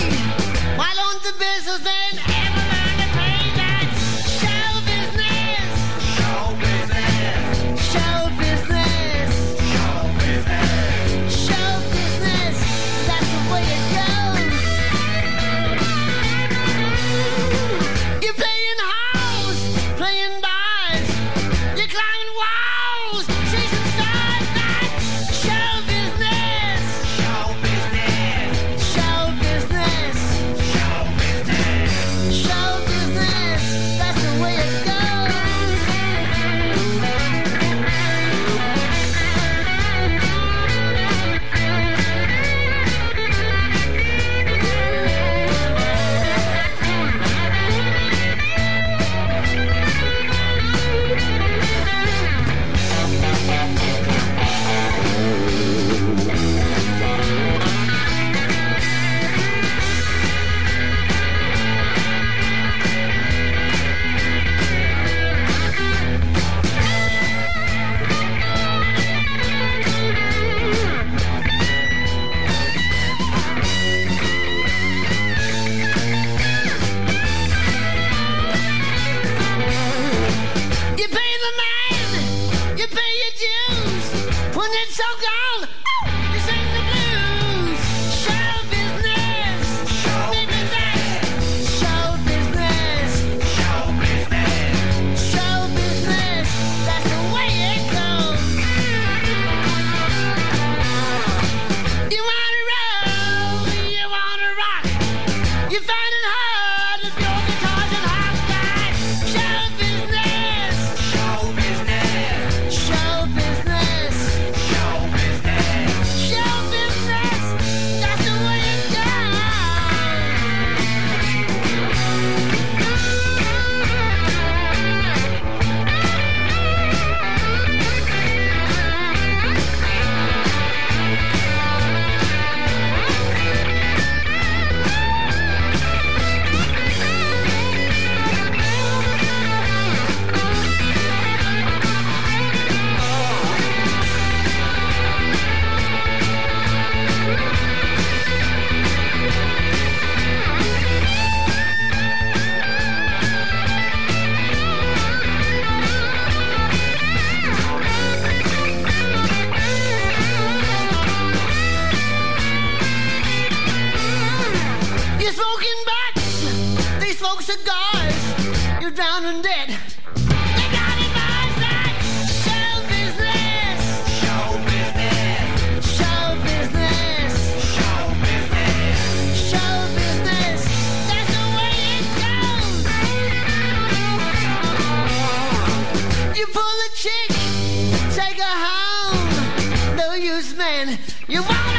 [191.27, 191.78] You wanna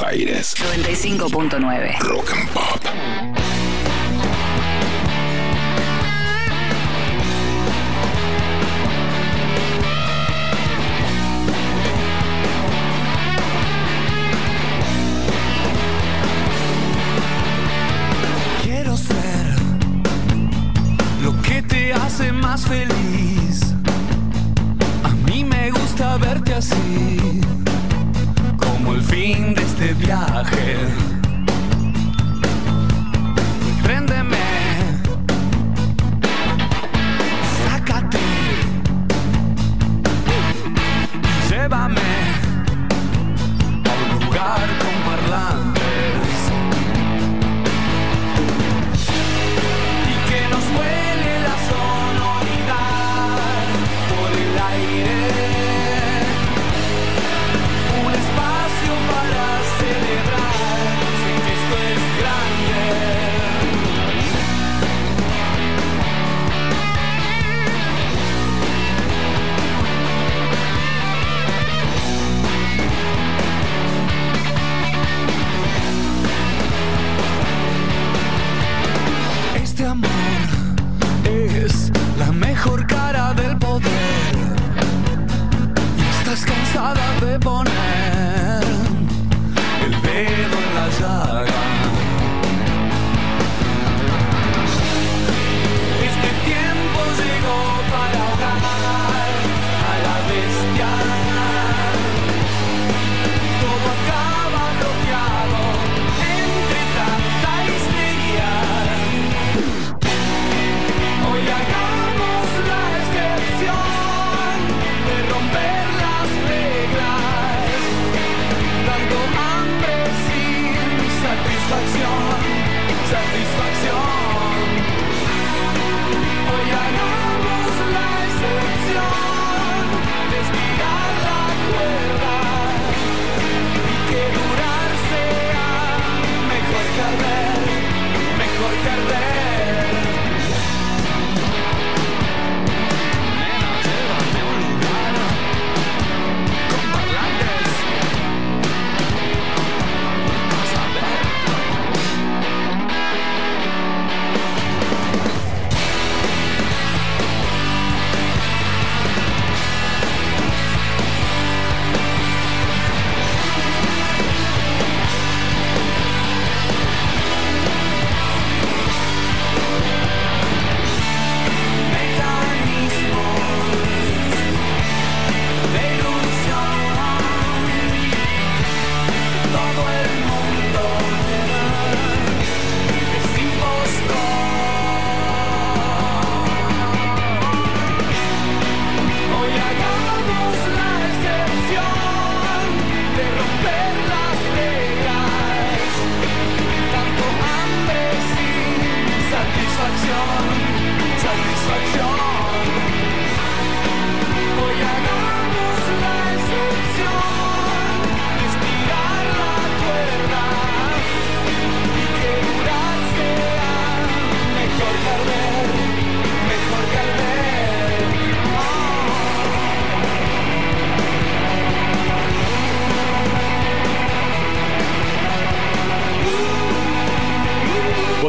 [0.00, 0.54] Buenos Aires.
[0.56, 2.00] 95.9.
[2.08, 2.59] Rock and Pop.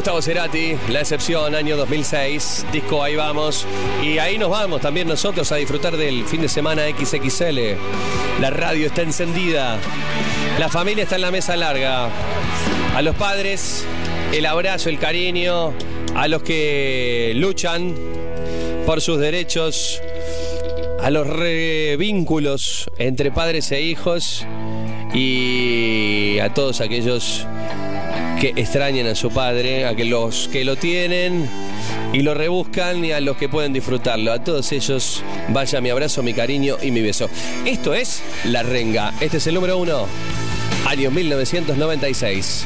[0.01, 3.67] Gustavo Cerati, La Excepción, año 2006, disco Ahí Vamos.
[4.01, 7.77] Y ahí nos vamos también nosotros a disfrutar del fin de semana XXL.
[8.41, 9.77] La radio está encendida,
[10.57, 12.09] la familia está en la mesa larga.
[12.95, 13.85] A los padres,
[14.33, 15.71] el abrazo, el cariño,
[16.15, 17.93] a los que luchan
[18.87, 20.01] por sus derechos,
[20.99, 21.27] a los
[21.99, 24.47] vínculos entre padres e hijos
[25.13, 27.45] y a todos aquellos
[28.41, 31.47] que extrañan a su padre, a que los que lo tienen
[32.11, 34.31] y lo rebuscan y a los que pueden disfrutarlo.
[34.31, 37.29] A todos ellos vaya mi abrazo, mi cariño y mi beso.
[37.65, 39.13] Esto es La Renga.
[39.19, 40.07] Este es el número uno,
[40.87, 42.65] año 1996.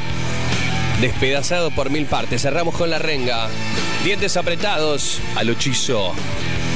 [1.02, 2.44] Despedazado por mil partes.
[2.44, 3.50] Cerramos con La Renga.
[4.06, 6.14] Dientes apretados al hechizo.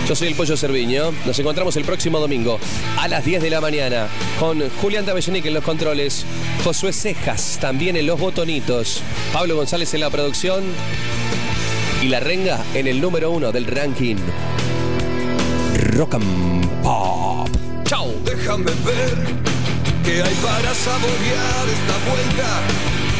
[0.10, 1.12] Yo soy el Pollo Cerviño.
[1.24, 2.60] Nos encontramos el próximo domingo
[2.98, 4.08] a las 10 de la mañana
[4.40, 6.26] con Julián Tabellonic en los controles,
[6.64, 10.64] Josué Cejas también en los botonitos, Pablo González en la producción
[12.02, 14.16] y La Renga en el número uno del ranking.
[15.76, 17.48] Rock and Pop.
[17.86, 18.12] Chau.
[18.26, 19.16] Déjame ver
[20.04, 22.62] ¿Qué hay para saborear esta vuelta?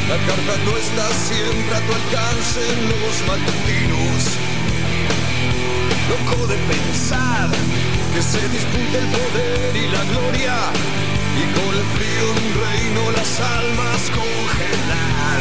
[0.08, 4.39] La carta no está siempre a tu alcance en los matutinos.
[6.10, 7.48] Loco de pensar
[8.12, 10.56] que se disputa el poder y la gloria
[11.38, 15.40] y con el frío de un reino las almas congelar.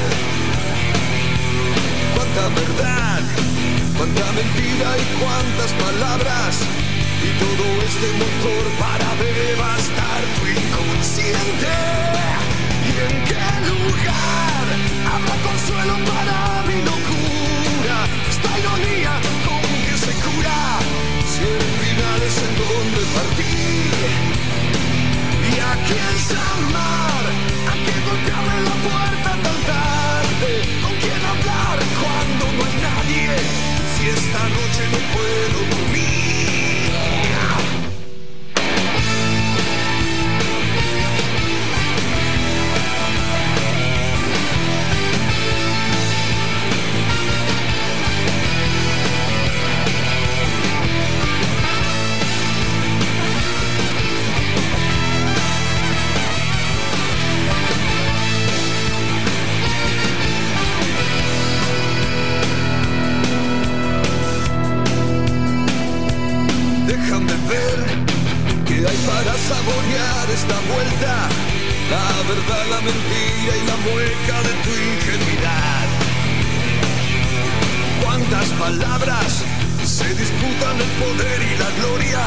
[2.15, 3.22] Cuánta verdad,
[3.98, 6.61] cuánta mentira y cuántas palabras
[7.25, 11.73] y todo este motor para devastar tu inconsciente.
[12.85, 14.65] ¿Y en qué lugar
[15.14, 16.38] habrá consuelo para
[16.69, 17.98] mi locura?
[18.30, 19.28] Esta ironía
[21.40, 24.11] si el final es en donde partir.
[25.50, 27.24] ¿Y a quién llamar?
[27.72, 30.51] ¿A quién golpearle la puerta tan tarde?
[30.84, 33.27] ¿Con quién hablar cuando no hay nadie?
[33.93, 35.89] Si esta noche no puedo
[69.09, 71.13] para saborear esta vuelta.
[71.95, 75.88] La verdad, la mentira y la mueca de tu ingenuidad.
[78.03, 79.31] Cuántas palabras
[79.97, 82.23] se disputan el poder y la gloria.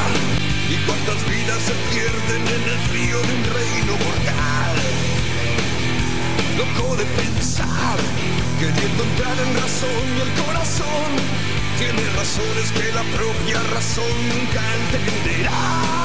[0.73, 4.75] Y cuántas vidas se pierden en el frío de un reino mortal.
[6.59, 7.97] Loco de pensar,
[8.59, 11.09] queriendo entrar en razón y el corazón
[11.79, 16.02] tiene razones que la propia razón nunca entenderá.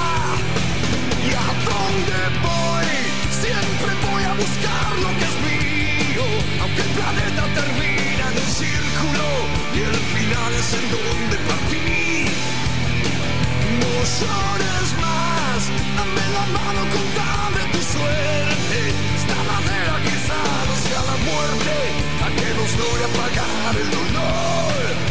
[1.39, 2.91] ¿Y a dónde voy?
[3.31, 6.27] Siempre voy a buscar lo que es mío,
[6.63, 9.27] aunque el planeta termina en un círculo
[9.75, 12.25] y el final es en donde partí.
[13.81, 15.61] No llores más,
[15.97, 18.79] dame la mano, contame tu suerte.
[19.19, 21.75] Esta manera quizá no sea la muerte,
[22.25, 25.08] a que nos logre apagar el dolor.